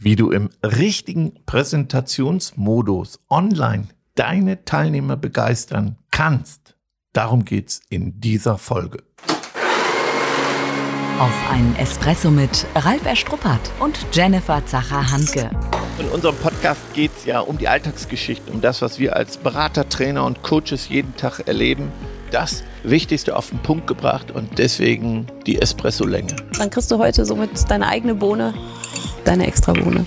wie 0.00 0.16
du 0.16 0.30
im 0.30 0.48
richtigen 0.64 1.44
Präsentationsmodus 1.44 3.20
online 3.28 3.88
deine 4.14 4.64
Teilnehmer 4.64 5.16
begeistern 5.16 5.96
kannst. 6.10 6.74
Darum 7.12 7.44
geht's 7.44 7.82
in 7.90 8.20
dieser 8.20 8.56
Folge. 8.56 9.02
Auf 11.18 11.50
einen 11.50 11.76
Espresso 11.76 12.30
mit 12.30 12.66
Ralf 12.74 13.04
Erstruppert 13.04 13.70
und 13.78 14.06
Jennifer 14.10 14.64
Zacher-Hanke. 14.64 15.50
In 15.98 16.08
unserem 16.08 16.36
Podcast 16.36 16.80
geht's 16.94 17.26
ja 17.26 17.40
um 17.40 17.58
die 17.58 17.68
Alltagsgeschichten, 17.68 18.54
um 18.54 18.62
das, 18.62 18.80
was 18.80 18.98
wir 18.98 19.16
als 19.16 19.36
Berater, 19.36 19.86
Trainer 19.86 20.24
und 20.24 20.42
Coaches 20.42 20.88
jeden 20.88 21.14
Tag 21.16 21.40
erleben. 21.46 21.92
Das 22.30 22.64
Wichtigste 22.82 23.36
auf 23.36 23.50
den 23.50 23.58
Punkt 23.58 23.86
gebracht 23.86 24.30
und 24.30 24.58
deswegen 24.58 25.26
die 25.46 25.60
Espresso-Länge. 25.60 26.36
Dann 26.58 26.70
kriegst 26.70 26.90
du 26.90 26.98
heute 26.98 27.24
somit 27.24 27.50
deine 27.70 27.86
eigene 27.86 28.14
Bohne 28.14 28.54
deine 29.24 29.46
Extrabohne. 29.46 30.06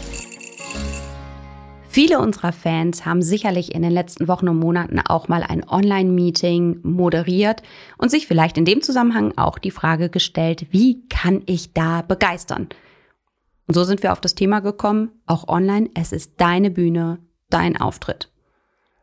Viele 1.88 2.20
unserer 2.20 2.52
Fans 2.52 3.06
haben 3.06 3.22
sicherlich 3.22 3.76
in 3.76 3.84
den 3.84 3.92
letzten 3.92 4.28
Wochen 4.28 4.50
und 4.50 4.58
Monaten 4.58 5.00
auch 5.00 5.28
mal 5.28 5.44
ein 5.44 5.68
Online-Meeting 5.68 6.80
moderiert 6.82 7.62
und 7.98 8.10
sich 8.10 8.26
vielleicht 8.26 8.58
in 8.58 8.66
dem 8.66 8.82
Zusammenhang 8.82 9.38
auch 9.38 9.60
die 9.60 9.72
Frage 9.72 10.10
gestellt, 10.10 10.68
wie 10.72 11.08
kann 11.08 11.44
ich 11.46 11.74
da 11.74 12.02
begeistern? 12.02 12.70
Und 13.68 13.76
so 13.76 13.84
sind 13.84 14.02
wir 14.02 14.12
auf 14.12 14.22
das 14.22 14.34
Thema 14.34 14.60
gekommen, 14.60 15.12
auch 15.28 15.48
online, 15.48 15.90
es 15.94 16.12
ist 16.12 16.34
deine 16.42 16.72
Bühne, 16.72 17.20
dein 17.50 17.80
Auftritt. 17.80 18.32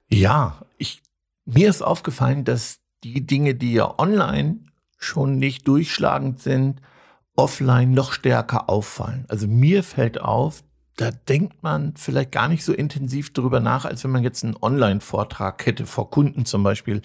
Ja, 0.09 0.62
ich, 0.76 1.00
mir 1.45 1.70
ist 1.70 1.82
aufgefallen, 1.82 2.45
dass 2.45 2.80
die 3.04 3.27
Dinge, 3.27 3.54
die 3.54 3.72
ja 3.72 3.98
online 3.98 4.60
schon 4.98 5.38
nicht 5.38 5.66
durchschlagend 5.66 6.40
sind, 6.40 6.80
offline 7.36 7.92
noch 7.92 8.12
stärker 8.12 8.68
auffallen. 8.68 9.24
Also 9.28 9.46
mir 9.46 9.82
fällt 9.82 10.20
auf, 10.20 10.62
da 10.96 11.10
denkt 11.10 11.62
man 11.62 11.95
vielleicht 11.96 12.32
gar 12.32 12.48
nicht 12.48 12.64
so 12.64 12.74
intensiv 12.74 13.32
drüber 13.32 13.60
nach, 13.60 13.86
als 13.86 14.04
wenn 14.04 14.10
man 14.10 14.23
jetzt 14.23 14.45
einen 14.45 14.56
Online-Vortrag 14.60 15.65
hätte 15.65 15.87
vor 15.87 16.10
Kunden 16.10 16.45
zum 16.45 16.62
Beispiel, 16.62 17.01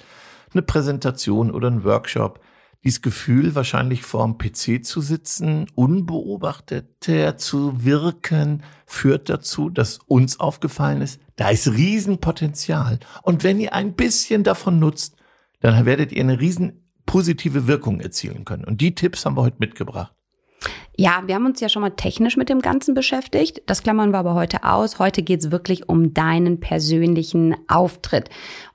eine 0.51 0.61
Präsentation 0.61 1.51
oder 1.51 1.67
einen 1.67 1.83
Workshop. 1.83 2.41
Dieses 2.83 3.01
Gefühl, 3.01 3.55
wahrscheinlich 3.55 4.03
vorm 4.03 4.37
PC 4.37 4.85
zu 4.85 5.01
sitzen, 5.01 5.67
unbeobachteter 5.75 7.37
zu 7.37 7.83
wirken, 7.83 8.63
führt 8.85 9.29
dazu, 9.29 9.69
dass 9.69 9.99
uns 10.05 10.39
aufgefallen 10.39 11.01
ist, 11.01 11.19
da 11.35 11.49
ist 11.49 11.67
Riesenpotenzial. 11.67 12.99
Und 13.23 13.43
wenn 13.43 13.59
ihr 13.59 13.73
ein 13.73 13.93
bisschen 13.93 14.43
davon 14.43 14.79
nutzt, 14.79 15.15
dann 15.61 15.85
werdet 15.85 16.11
ihr 16.11 16.21
eine 16.21 16.39
riesen 16.39 16.85
positive 17.05 17.67
Wirkung 17.67 17.99
erzielen 17.99 18.45
können. 18.45 18.65
Und 18.65 18.81
die 18.81 18.95
Tipps 18.95 19.25
haben 19.25 19.37
wir 19.37 19.43
heute 19.43 19.57
mitgebracht. 19.59 20.15
Ja, 20.97 21.23
wir 21.25 21.35
haben 21.35 21.45
uns 21.45 21.59
ja 21.59 21.67
schon 21.67 21.81
mal 21.81 21.91
technisch 21.91 22.37
mit 22.37 22.47
dem 22.47 22.61
Ganzen 22.61 22.93
beschäftigt. 22.93 23.61
Das 23.65 23.83
klammern 23.83 24.11
wir 24.11 24.19
aber 24.19 24.33
heute 24.33 24.63
aus. 24.63 24.97
Heute 24.97 25.23
geht's 25.23 25.51
wirklich 25.51 25.89
um 25.89 26.13
deinen 26.13 26.61
persönlichen 26.61 27.55
Auftritt. 27.67 28.29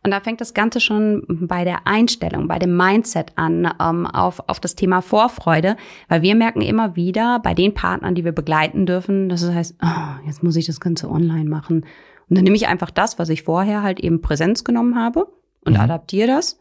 Und 0.05 0.11
da 0.11 0.21
fängt 0.21 0.41
das 0.43 0.53
Ganze 0.53 0.81
schon 0.81 1.25
bei 1.27 1.65
der 1.65 1.87
Einstellung, 1.87 2.47
bei 2.47 2.59
dem 2.59 2.77
Mindset 2.77 3.33
an, 3.37 3.73
ähm, 3.81 4.07
auf, 4.07 4.49
auf 4.49 4.61
das 4.61 4.77
Thema 4.77 5.01
Vorfreude. 5.01 5.77
Weil 6.09 6.21
wir 6.21 6.35
merken 6.35 6.61
immer 6.61 6.95
wieder 6.95 7.41
bei 7.41 7.55
den 7.55 7.73
Partnern, 7.73 8.15
die 8.15 8.25
wir 8.25 8.33
begleiten 8.33 8.85
dürfen, 8.85 9.31
dass 9.31 9.41
es 9.41 9.55
heißt, 9.55 9.77
oh, 9.83 10.27
jetzt 10.27 10.43
muss 10.43 10.57
ich 10.57 10.67
das 10.67 10.81
Ganze 10.81 11.09
online 11.09 11.49
machen. 11.49 11.87
Und 12.29 12.37
dann 12.37 12.45
nehme 12.45 12.57
ich 12.57 12.69
einfach 12.69 12.91
das, 12.91 13.19
was 13.19 13.31
ich 13.31 13.45
vorher 13.45 13.83
halt 13.83 13.99
eben 13.99 14.21
Präsenz 14.21 14.63
genommen 14.63 14.97
habe 14.97 15.27
und 15.65 15.73
mhm. 15.73 15.81
adaptiere 15.81 16.29
das 16.29 16.59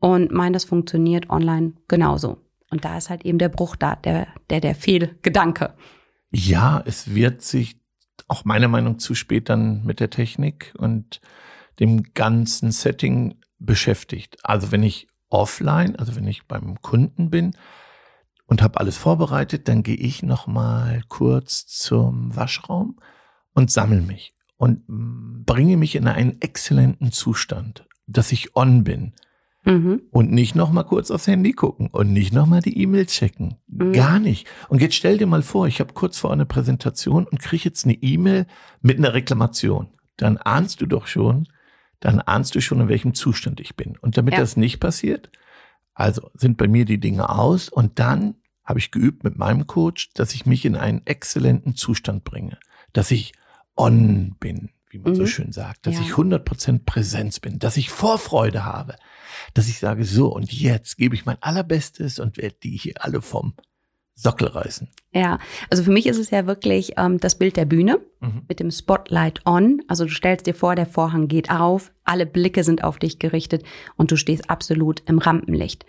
und 0.00 0.32
meine, 0.32 0.52
das 0.52 0.64
funktioniert 0.64 1.30
online 1.30 1.74
genauso. 1.88 2.38
Und 2.70 2.84
da 2.84 2.96
ist 2.96 3.10
halt 3.10 3.24
eben 3.24 3.38
der 3.38 3.48
Bruch 3.48 3.76
da, 3.76 3.96
der, 3.96 4.28
der, 4.50 4.60
der 4.60 4.74
Fehlgedanke. 4.74 5.74
Ja, 6.30 6.82
es 6.84 7.14
wird 7.14 7.42
sich 7.42 7.80
auch 8.28 8.44
meiner 8.44 8.68
Meinung 8.68 8.98
zu 8.98 9.14
spät 9.14 9.48
dann 9.48 9.84
mit 9.84 10.00
der 10.00 10.10
Technik 10.10 10.74
und 10.76 11.20
dem 11.78 12.14
ganzen 12.14 12.72
Setting 12.72 13.40
beschäftigt. 13.58 14.38
Also 14.42 14.72
wenn 14.72 14.82
ich 14.82 15.06
offline, 15.28 15.96
also 15.96 16.16
wenn 16.16 16.26
ich 16.26 16.46
beim 16.46 16.80
Kunden 16.80 17.30
bin 17.30 17.56
und 18.46 18.62
habe 18.62 18.80
alles 18.80 18.96
vorbereitet, 18.96 19.68
dann 19.68 19.82
gehe 19.82 19.96
ich 19.96 20.22
noch 20.22 20.46
mal 20.46 21.02
kurz 21.08 21.66
zum 21.66 22.34
Waschraum 22.34 22.98
und 23.52 23.70
sammle 23.70 24.02
mich 24.02 24.34
und 24.56 24.82
bringe 25.44 25.76
mich 25.76 25.96
in 25.96 26.08
einen 26.08 26.40
exzellenten 26.40 27.12
Zustand, 27.12 27.86
dass 28.06 28.32
ich 28.32 28.56
on 28.56 28.84
bin. 28.84 29.14
Mhm. 29.66 30.02
Und 30.12 30.30
nicht 30.30 30.54
noch 30.54 30.70
mal 30.70 30.84
kurz 30.84 31.10
aufs 31.10 31.26
Handy 31.26 31.52
gucken 31.52 31.88
und 31.88 32.12
nicht 32.12 32.32
noch 32.32 32.46
mal 32.46 32.62
die 32.62 32.80
E-Mail 32.80 33.06
checken. 33.06 33.56
Mhm. 33.66 33.92
Gar 33.92 34.20
nicht. 34.20 34.46
Und 34.68 34.80
jetzt 34.80 34.94
stell 34.94 35.18
dir 35.18 35.26
mal 35.26 35.42
vor, 35.42 35.66
ich 35.66 35.80
habe 35.80 35.92
kurz 35.92 36.18
vor 36.18 36.32
einer 36.32 36.44
Präsentation 36.44 37.26
und 37.26 37.42
kriege 37.42 37.64
jetzt 37.64 37.84
eine 37.84 37.94
E-Mail 37.94 38.46
mit 38.80 38.98
einer 38.98 39.12
Reklamation. 39.12 39.88
Dann 40.16 40.36
ahnst 40.36 40.80
du 40.80 40.86
doch 40.86 41.08
schon, 41.08 41.48
dann 41.98 42.20
ahnst 42.20 42.54
du 42.54 42.60
schon, 42.60 42.80
in 42.80 42.88
welchem 42.88 43.14
Zustand 43.14 43.58
ich 43.58 43.74
bin. 43.74 43.96
Und 44.00 44.16
damit 44.16 44.34
ja. 44.34 44.40
das 44.40 44.56
nicht 44.56 44.78
passiert, 44.78 45.30
also 45.94 46.30
sind 46.34 46.58
bei 46.58 46.68
mir 46.68 46.84
die 46.84 47.00
Dinge 47.00 47.28
aus 47.28 47.68
und 47.68 47.98
dann 47.98 48.36
habe 48.64 48.78
ich 48.78 48.92
geübt 48.92 49.24
mit 49.24 49.36
meinem 49.36 49.66
Coach, 49.66 50.12
dass 50.14 50.34
ich 50.34 50.46
mich 50.46 50.64
in 50.64 50.76
einen 50.76 51.02
exzellenten 51.06 51.74
Zustand 51.74 52.22
bringe, 52.22 52.58
dass 52.92 53.10
ich 53.10 53.32
on 53.76 54.36
bin, 54.38 54.70
wie 54.96 55.02
man 55.02 55.12
mhm. 55.12 55.16
so 55.16 55.26
schön 55.26 55.52
sagt, 55.52 55.86
dass 55.86 55.94
ja. 55.94 56.00
ich 56.00 56.12
100% 56.12 56.84
Präsenz 56.84 57.40
bin, 57.40 57.58
dass 57.58 57.76
ich 57.76 57.90
Vorfreude 57.90 58.64
habe, 58.64 58.96
dass 59.54 59.68
ich 59.68 59.78
sage, 59.78 60.04
so 60.04 60.28
und 60.28 60.52
jetzt 60.52 60.96
gebe 60.96 61.14
ich 61.14 61.24
mein 61.24 61.40
allerbestes 61.42 62.18
und 62.18 62.36
werde 62.36 62.56
die 62.62 62.76
hier 62.76 62.94
alle 63.00 63.22
vom 63.22 63.54
Sockel 64.14 64.48
reißen. 64.48 64.88
Ja, 65.12 65.38
also 65.70 65.82
für 65.82 65.90
mich 65.90 66.06
ist 66.06 66.18
es 66.18 66.30
ja 66.30 66.46
wirklich 66.46 66.94
ähm, 66.96 67.18
das 67.18 67.36
Bild 67.36 67.56
der 67.56 67.66
Bühne 67.66 68.00
mhm. 68.20 68.42
mit 68.48 68.60
dem 68.60 68.70
Spotlight 68.70 69.44
on. 69.44 69.82
Also 69.88 70.04
du 70.04 70.10
stellst 70.10 70.46
dir 70.46 70.54
vor, 70.54 70.74
der 70.74 70.86
Vorhang 70.86 71.28
geht 71.28 71.50
auf, 71.50 71.92
alle 72.04 72.24
Blicke 72.24 72.64
sind 72.64 72.82
auf 72.82 72.98
dich 72.98 73.18
gerichtet 73.18 73.62
und 73.96 74.10
du 74.10 74.16
stehst 74.16 74.48
absolut 74.48 75.02
im 75.06 75.18
Rampenlicht. 75.18 75.84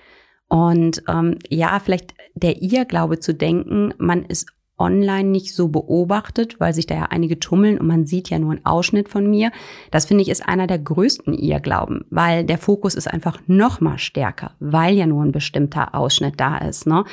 Und 0.50 1.04
ähm, 1.08 1.40
ja, 1.50 1.80
vielleicht 1.80 2.16
der 2.36 2.62
Irrglaube 2.62 3.20
zu 3.20 3.34
denken, 3.34 3.94
man 3.98 4.24
ist 4.24 4.48
online 4.78 5.30
nicht 5.30 5.56
so 5.56 5.70
beobachtet, 5.70 6.60
weil 6.60 6.74
sich 6.74 6.86
da 6.86 6.96
ja 6.96 7.04
einige 7.10 7.40
tummeln 7.40 7.80
und 7.80 7.88
man 7.88 8.06
sieht 8.06 8.30
ja 8.30 8.38
nur 8.38 8.52
einen 8.52 8.66
Ausschnitt 8.66 9.10
von 9.10 9.30
mir. 9.30 9.52
Das 9.92 10.06
finde 10.06 10.22
ich 10.22 10.30
ist 10.30 10.48
einer 10.48 10.68
der 10.68 10.80
größten 10.80 11.34
Irrglauben, 11.34 12.06
weil 12.10 12.44
der 12.44 12.58
Fokus 12.58 12.94
ist 12.94 13.08
einfach 13.08 13.40
noch 13.48 13.82
mal 13.82 13.98
stärker, 13.98 14.52
weil 14.60 14.96
ja 14.96 15.08
nur 15.08 15.24
ein 15.24 15.32
bestimmter 15.32 15.96
Ausschnitt 15.96 16.36
da 16.38 16.58
ist. 16.58 16.86
Ne? 16.86 17.04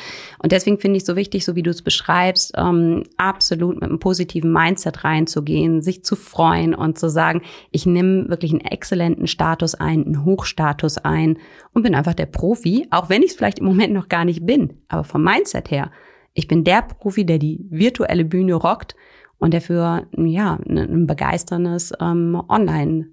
Und 0.42 0.52
deswegen 0.52 0.78
finde 0.78 0.98
ich 0.98 1.04
so 1.04 1.16
wichtig, 1.16 1.44
so 1.44 1.56
wie 1.56 1.62
du 1.62 1.70
es 1.70 1.82
beschreibst, 1.82 2.52
ähm, 2.56 3.04
absolut 3.16 3.76
mit 3.76 3.84
einem 3.84 3.98
positiven 3.98 4.52
Mindset 4.52 5.04
reinzugehen, 5.04 5.80
sich 5.80 6.04
zu 6.04 6.16
freuen 6.16 6.74
und 6.74 6.98
zu 6.98 7.08
sagen, 7.08 7.42
ich 7.70 7.86
nehme 7.86 8.28
wirklich 8.28 8.52
einen 8.52 8.60
exzellenten 8.60 9.26
Status 9.26 9.74
ein, 9.74 10.04
einen 10.04 10.24
Hochstatus 10.24 10.98
ein 10.98 11.38
und 11.72 11.82
bin 11.82 11.94
einfach 11.94 12.14
der 12.14 12.26
Profi, 12.26 12.86
auch 12.90 13.08
wenn 13.08 13.22
ich 13.22 13.30
es 13.30 13.36
vielleicht 13.36 13.58
im 13.58 13.66
Moment 13.66 13.94
noch 13.94 14.08
gar 14.08 14.24
nicht 14.24 14.44
bin, 14.44 14.82
aber 14.88 15.04
vom 15.04 15.24
Mindset 15.24 15.70
her 15.70 15.90
ich 16.34 16.48
bin 16.48 16.64
der 16.64 16.82
Profi, 16.82 17.24
der 17.24 17.38
die 17.38 17.64
virtuelle 17.70 18.24
Bühne 18.24 18.54
rockt 18.54 18.94
und 19.38 19.54
der 19.54 19.60
für 19.60 20.06
ja 20.16 20.58
ein 20.68 21.06
begeisterndes 21.06 21.92
ähm, 22.00 22.40
Online 22.48 23.08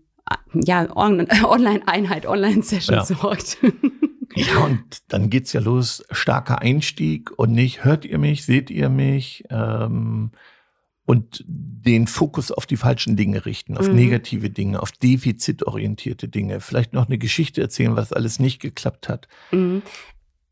ja 0.54 0.88
Online-Einheit, 0.96 2.26
Online-Session 2.26 2.98
ja. 2.98 3.06
sorgt. 3.06 3.58
Ja, 4.34 4.64
und 4.64 5.04
dann 5.10 5.30
geht's 5.30 5.52
ja 5.52 5.60
los, 5.60 6.06
starker 6.10 6.62
Einstieg 6.62 7.38
und 7.38 7.52
nicht, 7.52 7.84
hört 7.84 8.06
ihr 8.06 8.18
mich, 8.18 8.46
seht 8.46 8.70
ihr 8.70 8.88
mich? 8.88 9.44
Ähm, 9.50 10.32
und 11.06 11.44
den 11.46 12.08
Fokus 12.08 12.50
auf 12.50 12.66
die 12.66 12.78
falschen 12.78 13.18
Dinge 13.18 13.46
richten, 13.46 13.76
auf 13.76 13.90
mhm. 13.90 13.96
negative 13.96 14.50
Dinge, 14.50 14.82
auf 14.82 14.94
defizitorientierte 14.94 16.30
Dinge, 16.30 16.62
vielleicht 16.62 16.94
noch 16.94 17.08
eine 17.08 17.18
Geschichte 17.18 17.60
erzählen, 17.60 17.98
was 17.98 18.14
alles 18.14 18.40
nicht 18.40 18.62
geklappt 18.62 19.10
hat. 19.10 19.28
Mhm. 19.52 19.82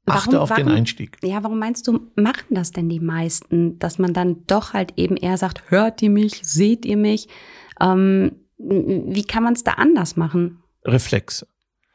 Achte 0.05 0.33
warum, 0.33 0.43
auf 0.43 0.49
warum, 0.49 0.65
den 0.65 0.75
Einstieg. 0.75 1.17
Ja, 1.21 1.43
warum 1.43 1.59
meinst 1.59 1.87
du, 1.87 1.99
machen 2.15 2.47
das 2.49 2.71
denn 2.71 2.89
die 2.89 2.99
meisten, 2.99 3.77
dass 3.79 3.99
man 3.99 4.13
dann 4.13 4.45
doch 4.47 4.73
halt 4.73 4.93
eben 4.97 5.17
eher 5.17 5.37
sagt, 5.37 5.69
hört 5.69 6.01
ihr 6.01 6.09
mich, 6.09 6.41
seht 6.43 6.85
ihr 6.85 6.97
mich? 6.97 7.27
Ähm, 7.79 8.31
wie 8.57 9.23
kann 9.23 9.43
man 9.43 9.53
es 9.53 9.63
da 9.63 9.73
anders 9.73 10.15
machen? 10.15 10.63
Reflexe. 10.83 11.47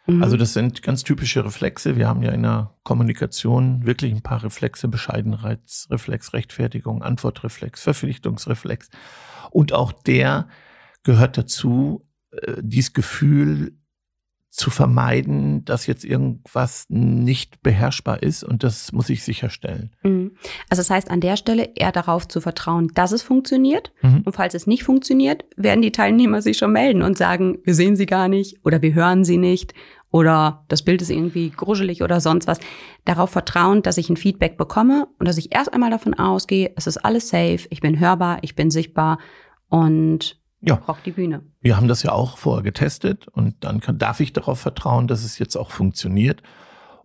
Mhm. 0.06 0.22
Also 0.22 0.36
das 0.36 0.52
sind 0.52 0.82
ganz 0.82 1.02
typische 1.02 1.44
Reflexe. 1.44 1.96
Wir 1.96 2.08
haben 2.08 2.22
ja 2.22 2.32
in 2.32 2.42
der 2.42 2.74
Kommunikation 2.82 3.86
wirklich 3.86 4.12
ein 4.12 4.22
paar 4.22 4.42
Reflexe, 4.42 4.88
Bescheidenheitsreflex, 4.88 6.32
Rechtfertigung, 6.32 7.02
Antwortreflex, 7.02 7.82
Verpflichtungsreflex. 7.82 8.90
Und 9.50 9.72
auch 9.72 9.92
der 9.92 10.48
gehört 11.02 11.38
dazu, 11.38 12.06
äh, 12.32 12.56
dieses 12.60 12.92
Gefühl, 12.92 13.78
zu 14.54 14.70
vermeiden, 14.70 15.64
dass 15.64 15.88
jetzt 15.88 16.04
irgendwas 16.04 16.86
nicht 16.88 17.60
beherrschbar 17.64 18.22
ist 18.22 18.44
und 18.44 18.62
das 18.62 18.92
muss 18.92 19.08
ich 19.08 19.24
sicherstellen. 19.24 19.90
Mhm. 20.04 20.36
Also 20.70 20.80
das 20.80 20.90
heißt 20.90 21.10
an 21.10 21.20
der 21.20 21.36
Stelle 21.36 21.70
eher 21.74 21.90
darauf 21.90 22.28
zu 22.28 22.40
vertrauen, 22.40 22.88
dass 22.94 23.10
es 23.10 23.22
funktioniert 23.22 23.92
mhm. 24.00 24.22
und 24.24 24.32
falls 24.32 24.54
es 24.54 24.68
nicht 24.68 24.84
funktioniert, 24.84 25.44
werden 25.56 25.82
die 25.82 25.90
Teilnehmer 25.90 26.40
sich 26.40 26.56
schon 26.56 26.70
melden 26.70 27.02
und 27.02 27.18
sagen, 27.18 27.58
wir 27.64 27.74
sehen 27.74 27.96
sie 27.96 28.06
gar 28.06 28.28
nicht 28.28 28.64
oder 28.64 28.80
wir 28.80 28.94
hören 28.94 29.24
sie 29.24 29.38
nicht 29.38 29.74
oder 30.12 30.64
das 30.68 30.82
Bild 30.82 31.02
ist 31.02 31.10
irgendwie 31.10 31.50
gruschelig 31.50 32.04
oder 32.04 32.20
sonst 32.20 32.46
was. 32.46 32.60
Darauf 33.04 33.30
vertrauen, 33.30 33.82
dass 33.82 33.98
ich 33.98 34.08
ein 34.08 34.16
Feedback 34.16 34.56
bekomme 34.56 35.08
und 35.18 35.26
dass 35.26 35.36
ich 35.36 35.52
erst 35.52 35.74
einmal 35.74 35.90
davon 35.90 36.14
ausgehe, 36.14 36.70
es 36.76 36.86
ist 36.86 36.98
alles 36.98 37.28
safe, 37.28 37.66
ich 37.70 37.80
bin 37.80 37.98
hörbar, 37.98 38.38
ich 38.42 38.54
bin 38.54 38.70
sichtbar 38.70 39.18
und 39.68 40.38
ja. 40.68 40.74
rock 40.74 41.02
die 41.04 41.12
Bühne. 41.12 41.42
Wir 41.60 41.76
haben 41.76 41.88
das 41.88 42.02
ja 42.02 42.12
auch 42.12 42.38
vorher 42.38 42.62
getestet 42.62 43.28
und 43.28 43.62
dann 43.64 43.80
kann, 43.80 43.98
darf 43.98 44.20
ich 44.20 44.32
darauf 44.32 44.60
vertrauen, 44.60 45.06
dass 45.06 45.24
es 45.24 45.38
jetzt 45.38 45.56
auch 45.56 45.70
funktioniert. 45.70 46.42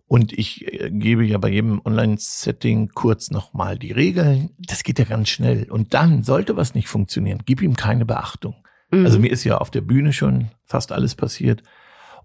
Und 0.06 0.32
ich 0.32 0.66
äh, 0.66 0.90
gebe 0.90 1.24
ja 1.24 1.38
bei 1.38 1.50
jedem 1.50 1.80
Online-Setting 1.84 2.90
kurz 2.94 3.30
nochmal 3.30 3.78
die 3.78 3.92
Regeln. 3.92 4.50
Das 4.58 4.82
geht 4.82 4.98
ja 4.98 5.04
ganz 5.04 5.28
schnell. 5.28 5.70
Und 5.70 5.94
dann, 5.94 6.24
sollte 6.24 6.56
was 6.56 6.74
nicht 6.74 6.88
funktionieren, 6.88 7.42
gib 7.46 7.62
ihm 7.62 7.76
keine 7.76 8.04
Beachtung. 8.04 8.56
Mhm. 8.90 9.04
Also 9.04 9.20
mir 9.20 9.30
ist 9.30 9.44
ja 9.44 9.58
auf 9.58 9.70
der 9.70 9.82
Bühne 9.82 10.12
schon 10.12 10.48
fast 10.64 10.90
alles 10.90 11.14
passiert 11.14 11.62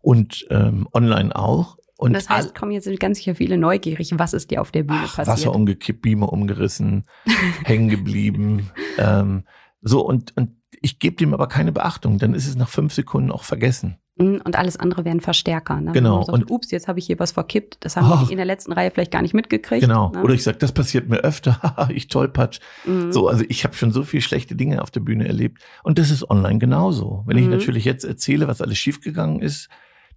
und 0.01 0.45
ähm, 0.49 0.87
online 0.93 1.35
auch. 1.35 1.77
Und 1.97 2.13
das 2.13 2.27
heißt, 2.29 2.55
kommen 2.55 2.71
jetzt 2.71 2.89
ganz 2.99 3.19
sicher 3.19 3.35
viele 3.35 3.57
neugierig. 3.57 4.11
Was 4.17 4.33
ist 4.33 4.51
dir 4.51 4.61
auf 4.61 4.71
der 4.71 4.83
Bühne 4.83 5.01
ach, 5.03 5.15
passiert? 5.15 5.27
Wasser 5.27 5.55
umgekippt, 5.55 6.01
Beamer 6.01 6.33
umgerissen, 6.33 7.05
hängen 7.63 7.89
geblieben. 7.89 8.69
Ähm, 8.97 9.43
so, 9.81 10.05
und, 10.05 10.35
und 10.35 10.51
ich 10.81 10.99
gebe 10.99 11.15
dem 11.15 11.33
aber 11.33 11.47
keine 11.47 11.71
Beachtung. 11.71 12.17
Dann 12.17 12.33
ist 12.33 12.47
es 12.47 12.55
nach 12.55 12.69
fünf 12.69 12.93
Sekunden 12.93 13.31
auch 13.31 13.43
vergessen. 13.43 13.97
Mhm, 14.17 14.41
und 14.45 14.55
alles 14.55 14.77
andere 14.77 15.03
wären 15.03 15.19
Verstärker. 15.19 15.81
Ne? 15.81 15.91
Genau. 15.91 16.23
Sagt, 16.23 16.33
und 16.33 16.49
ups, 16.49 16.71
jetzt 16.71 16.87
habe 16.87 16.99
ich 16.99 17.05
hier 17.05 17.19
was 17.19 17.33
verkippt. 17.33 17.77
Das 17.81 17.97
haben 17.97 18.09
oh, 18.09 18.25
die 18.25 18.31
in 18.31 18.37
der 18.37 18.45
letzten 18.45 18.71
Reihe 18.71 18.91
vielleicht 18.91 19.11
gar 19.11 19.21
nicht 19.21 19.33
mitgekriegt. 19.33 19.81
Genau. 19.81 20.11
Ne? 20.11 20.23
Oder 20.23 20.33
ich 20.33 20.43
sage, 20.43 20.57
das 20.57 20.71
passiert 20.71 21.09
mir 21.09 21.17
öfter. 21.17 21.89
ich 21.89 22.07
tollpatsch. 22.07 22.59
Mhm. 22.85 23.11
So, 23.11 23.27
also 23.27 23.43
ich 23.49 23.65
habe 23.65 23.75
schon 23.75 23.91
so 23.91 24.03
viel 24.03 24.21
schlechte 24.21 24.55
Dinge 24.55 24.81
auf 24.81 24.91
der 24.91 25.01
Bühne 25.01 25.27
erlebt. 25.27 25.61
Und 25.83 25.99
das 25.99 26.11
ist 26.11 26.29
online 26.29 26.59
genauso. 26.59 27.23
Wenn 27.25 27.35
mhm. 27.35 27.43
ich 27.43 27.49
natürlich 27.49 27.85
jetzt 27.85 28.05
erzähle, 28.05 28.47
was 28.47 28.61
alles 28.61 28.77
schiefgegangen 28.77 29.41
ist, 29.41 29.69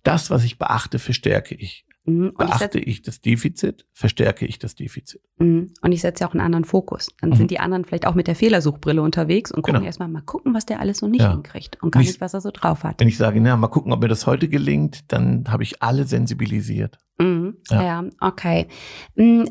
das, 0.05 0.31
was 0.31 0.45
ich 0.45 0.59
beachte, 0.59 1.01
verstärke 1.01 1.57
ich. 1.57 1.85
Mhm. 2.09 2.33
Beachte 2.37 2.79
ich, 2.79 2.87
ich, 2.87 3.03
das 3.03 3.21
Defizit, 3.21 3.85
verstärke 3.93 4.47
ich 4.47 4.59
das 4.59 4.75
Defizit. 4.75 5.21
Mhm. 5.39 5.73
Und 5.83 5.93
ich 5.93 6.01
setze 6.01 6.23
ja 6.23 6.29
auch 6.29 6.33
einen 6.33 6.41
anderen 6.41 6.65
Fokus. 6.65 7.09
Dann 7.21 7.31
mhm. 7.31 7.35
sind 7.35 7.51
die 7.51 7.61
anderen 7.61 7.85
vielleicht 7.85 8.07
auch 8.07 8.15
mit 8.15 8.27
der 8.27 8.35
Fehlersuchbrille 8.35 9.03
unterwegs 9.03 9.53
und 9.53 9.63
gucken 9.63 9.75
genau. 9.75 9.87
erstmal 9.87 10.09
mal 10.09 10.23
gucken, 10.23 10.55
was 10.55 10.65
der 10.65 10.81
alles 10.81 10.99
so 10.99 11.09
nicht 11.09 11.21
ja. 11.21 11.33
hinkriegt 11.33 11.83
und 11.83 11.93
gar 11.93 12.01
nicht, 12.01 12.21
was 12.21 12.35
er 12.35 12.41
so 12.41 12.51
drauf 12.51 12.83
hat. 12.85 13.01
Wenn 13.01 13.09
ich 13.09 13.19
sage, 13.19 13.41
na, 13.41 13.57
mal 13.57 13.69
gucken, 13.69 13.93
ob 13.93 14.01
mir 14.01 14.09
das 14.09 14.27
heute 14.27 14.49
gelingt, 14.49 15.13
dann 15.13 15.45
habe 15.49 15.63
ich 15.63 15.83
alle 15.83 16.05
sensibilisiert. 16.05 16.99
Mhm. 17.19 17.57
Ja. 17.69 17.83
ja, 17.83 18.05
okay. 18.21 18.69
Mhm. 19.15 19.49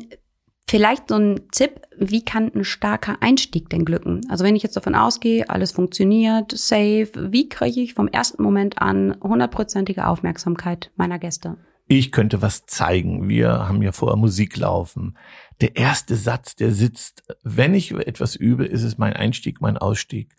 Vielleicht 0.70 1.08
so 1.08 1.14
ein 1.14 1.40
Tipp, 1.50 1.80
wie 1.96 2.22
kann 2.22 2.52
ein 2.54 2.64
starker 2.64 3.16
Einstieg 3.22 3.70
denn 3.70 3.86
glücken? 3.86 4.20
Also 4.28 4.44
wenn 4.44 4.54
ich 4.54 4.62
jetzt 4.62 4.76
davon 4.76 4.94
ausgehe, 4.94 5.48
alles 5.48 5.72
funktioniert, 5.72 6.52
safe, 6.52 7.08
wie 7.14 7.48
kriege 7.48 7.80
ich 7.80 7.94
vom 7.94 8.06
ersten 8.06 8.42
Moment 8.42 8.82
an 8.82 9.16
hundertprozentige 9.22 10.06
Aufmerksamkeit 10.06 10.90
meiner 10.96 11.18
Gäste? 11.18 11.56
Ich 11.88 12.12
könnte 12.12 12.42
was 12.42 12.66
zeigen. 12.66 13.28
Wir 13.28 13.66
haben 13.66 13.82
ja 13.82 13.92
vorher 13.92 14.16
Musik 14.16 14.56
laufen. 14.56 15.16
Der 15.60 15.76
erste 15.76 16.16
Satz, 16.16 16.54
der 16.54 16.72
sitzt, 16.72 17.24
wenn 17.42 17.74
ich 17.74 17.92
etwas 17.92 18.36
übe, 18.36 18.66
ist 18.66 18.82
es 18.82 18.98
mein 18.98 19.14
Einstieg, 19.14 19.60
mein 19.60 19.78
Ausstieg. 19.78 20.36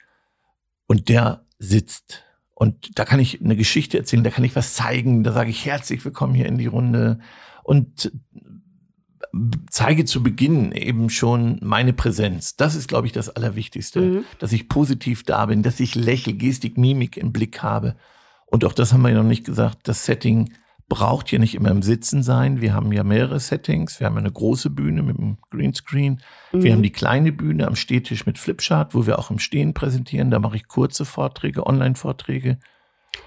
Und 0.87 1.09
der 1.09 1.43
sitzt. 1.57 2.23
Und 2.53 2.97
da 2.99 3.05
kann 3.05 3.19
ich 3.19 3.41
eine 3.41 3.55
Geschichte 3.55 3.97
erzählen, 3.97 4.23
da 4.23 4.29
kann 4.29 4.43
ich 4.43 4.55
was 4.55 4.73
zeigen, 4.75 5.23
da 5.23 5.31
sage 5.31 5.49
ich 5.49 5.65
herzlich 5.65 6.03
willkommen 6.03 6.35
hier 6.35 6.45
in 6.45 6.57
die 6.57 6.67
Runde 6.67 7.19
und 7.63 8.11
zeige 9.69 10.05
zu 10.05 10.23
Beginn 10.23 10.71
eben 10.71 11.09
schon 11.09 11.59
meine 11.61 11.93
Präsenz. 11.93 12.55
Das 12.55 12.75
ist, 12.75 12.87
glaube 12.87 13.07
ich, 13.07 13.13
das 13.13 13.29
Allerwichtigste, 13.29 14.01
mhm. 14.01 14.25
dass 14.39 14.51
ich 14.51 14.69
positiv 14.69 15.23
da 15.23 15.45
bin, 15.45 15.63
dass 15.63 15.79
ich 15.79 15.95
lächle, 15.95 16.33
Gestik, 16.33 16.77
Mimik 16.77 17.17
im 17.17 17.31
Blick 17.31 17.61
habe. 17.61 17.95
Und 18.45 18.65
auch 18.65 18.73
das 18.73 18.91
haben 18.91 19.01
wir 19.01 19.09
ja 19.09 19.17
noch 19.17 19.23
nicht 19.23 19.45
gesagt, 19.45 19.87
das 19.87 20.05
Setting 20.05 20.51
braucht 20.89 21.29
hier 21.29 21.39
nicht 21.39 21.55
immer 21.55 21.69
im 21.69 21.83
Sitzen 21.83 22.23
sein. 22.23 22.61
Wir 22.61 22.73
haben 22.73 22.91
ja 22.91 23.03
mehrere 23.03 23.39
Settings. 23.39 23.99
Wir 23.99 24.07
haben 24.07 24.17
eine 24.17 24.31
große 24.31 24.71
Bühne 24.71 25.03
mit 25.03 25.17
einem 25.17 25.37
Greenscreen. 25.51 26.21
Mhm. 26.51 26.63
Wir 26.63 26.73
haben 26.73 26.83
die 26.83 26.91
kleine 26.91 27.31
Bühne 27.31 27.67
am 27.67 27.75
Stehtisch 27.75 28.25
mit 28.25 28.37
Flipchart, 28.37 28.95
wo 28.95 29.05
wir 29.05 29.19
auch 29.19 29.29
im 29.29 29.39
Stehen 29.39 29.73
präsentieren. 29.73 30.31
Da 30.31 30.39
mache 30.39 30.57
ich 30.57 30.67
kurze 30.67 31.05
Vorträge, 31.05 31.65
Online-Vorträge. 31.65 32.57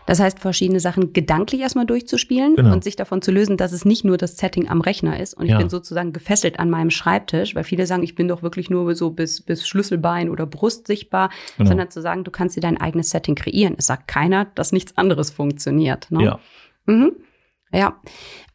Das 0.06 0.20
heißt, 0.20 0.40
verschiedene 0.40 0.80
Sachen 0.80 1.12
gedanklich 1.12 1.60
erstmal 1.60 1.86
durchzuspielen 1.86 2.56
genau. 2.56 2.72
und 2.72 2.84
sich 2.84 2.96
davon 2.96 3.22
zu 3.22 3.30
lösen, 3.30 3.56
dass 3.56 3.72
es 3.72 3.84
nicht 3.84 4.04
nur 4.04 4.16
das 4.16 4.36
Setting 4.36 4.68
am 4.68 4.80
Rechner 4.80 5.20
ist 5.20 5.34
und 5.34 5.44
ich 5.44 5.50
ja. 5.50 5.58
bin 5.58 5.68
sozusagen 5.68 6.12
gefesselt 6.12 6.58
an 6.58 6.70
meinem 6.70 6.90
Schreibtisch, 6.90 7.54
weil 7.54 7.64
viele 7.64 7.86
sagen, 7.86 8.02
ich 8.02 8.14
bin 8.14 8.26
doch 8.28 8.42
wirklich 8.42 8.70
nur 8.70 8.94
so 8.94 9.10
bis, 9.10 9.40
bis 9.40 9.66
Schlüsselbein 9.66 10.28
oder 10.28 10.46
Brust 10.46 10.86
sichtbar, 10.86 11.30
genau. 11.56 11.68
sondern 11.68 11.90
zu 11.90 12.00
sagen, 12.00 12.24
du 12.24 12.30
kannst 12.30 12.56
dir 12.56 12.60
dein 12.60 12.80
eigenes 12.80 13.10
Setting 13.10 13.34
kreieren. 13.34 13.74
Es 13.78 13.86
sagt 13.86 14.08
keiner, 14.08 14.46
dass 14.54 14.72
nichts 14.72 14.96
anderes 14.96 15.30
funktioniert. 15.30 16.10
Ne? 16.10 16.24
Ja. 16.24 16.40
Mhm. 16.86 17.12
Ja. 17.72 18.00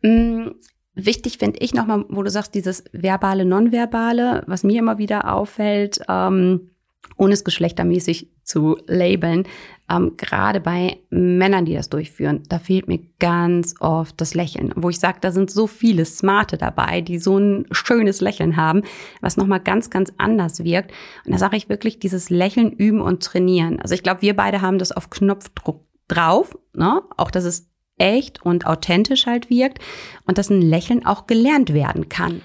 Mhm. 0.01 0.55
Wichtig 0.99 1.37
finde 1.37 1.59
ich 1.59 1.75
nochmal, 1.75 2.05
wo 2.09 2.23
du 2.23 2.31
sagst, 2.31 2.55
dieses 2.55 2.83
verbale, 2.91 3.45
nonverbale, 3.45 4.43
was 4.47 4.63
mir 4.63 4.79
immer 4.79 4.97
wieder 4.97 5.31
auffällt, 5.31 5.99
ähm, 6.09 6.71
ohne 7.17 7.33
es 7.33 7.43
geschlechtermäßig 7.43 8.29
zu 8.43 8.77
labeln, 8.87 9.47
ähm, 9.89 10.13
gerade 10.17 10.59
bei 10.59 10.97
Männern, 11.09 11.65
die 11.65 11.73
das 11.73 11.89
durchführen, 11.89 12.43
da 12.49 12.59
fehlt 12.59 12.87
mir 12.87 12.99
ganz 13.19 13.75
oft 13.79 14.19
das 14.19 14.33
Lächeln, 14.33 14.73
wo 14.75 14.89
ich 14.89 14.99
sage, 14.99 15.19
da 15.21 15.31
sind 15.31 15.51
so 15.51 15.67
viele 15.67 16.03
Smarte 16.05 16.57
dabei, 16.57 17.01
die 17.01 17.19
so 17.19 17.37
ein 17.37 17.67
schönes 17.71 18.19
Lächeln 18.19 18.57
haben, 18.57 18.81
was 19.21 19.37
nochmal 19.37 19.59
ganz, 19.59 19.89
ganz 19.89 20.11
anders 20.17 20.63
wirkt. 20.63 20.91
Und 21.25 21.31
da 21.31 21.37
sage 21.37 21.57
ich 21.57 21.69
wirklich, 21.69 21.99
dieses 21.99 22.29
Lächeln 22.29 22.71
üben 22.71 23.01
und 23.01 23.23
trainieren. 23.23 23.79
Also 23.79 23.93
ich 23.93 24.03
glaube, 24.03 24.21
wir 24.21 24.35
beide 24.35 24.61
haben 24.61 24.79
das 24.79 24.91
auf 24.91 25.09
Knopfdruck 25.09 25.85
drauf, 26.07 26.57
ne? 26.73 27.01
auch 27.17 27.31
dass 27.31 27.43
es 27.43 27.69
echt 27.97 28.45
und 28.45 28.65
authentisch 28.65 29.25
halt 29.25 29.49
wirkt 29.49 29.79
und 30.25 30.37
dass 30.37 30.49
ein 30.49 30.61
Lächeln 30.61 31.05
auch 31.05 31.27
gelernt 31.27 31.73
werden 31.73 32.09
kann. 32.09 32.41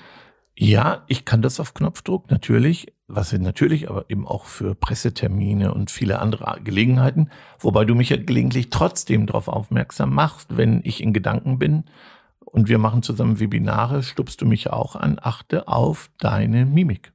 Ja, 0.54 1.04
ich 1.08 1.25
kann 1.25 1.43
das 1.43 1.60
auf 1.60 1.75
Knopfdruck 1.75 2.31
natürlich, 2.31 2.93
was 3.08 3.32
natürlich 3.32 3.88
aber 3.88 4.04
eben 4.08 4.26
auch 4.26 4.44
für 4.44 4.75
Pressetermine 4.75 5.72
und 5.72 5.90
viele 5.90 6.19
andere 6.19 6.60
Gelegenheiten, 6.62 7.31
wobei 7.58 7.84
du 7.84 7.94
mich 7.94 8.10
ja 8.10 8.16
gelegentlich 8.16 8.70
trotzdem 8.70 9.26
darauf 9.26 9.49
aufmerksam 9.49 10.14
machst, 10.14 10.56
wenn 10.56 10.82
ich 10.84 11.02
in 11.02 11.12
Gedanken 11.12 11.58
bin 11.58 11.84
und 12.40 12.69
wir 12.69 12.78
machen 12.78 13.02
zusammen 13.02 13.40
Webinare, 13.40 14.02
stupst 14.02 14.43
du 14.43 14.46
mich 14.46 14.70
auch 14.70 14.94
an, 14.94 15.19
achte 15.20 15.69
auf 15.69 16.10
deine 16.19 16.66
Mimik. 16.66 17.12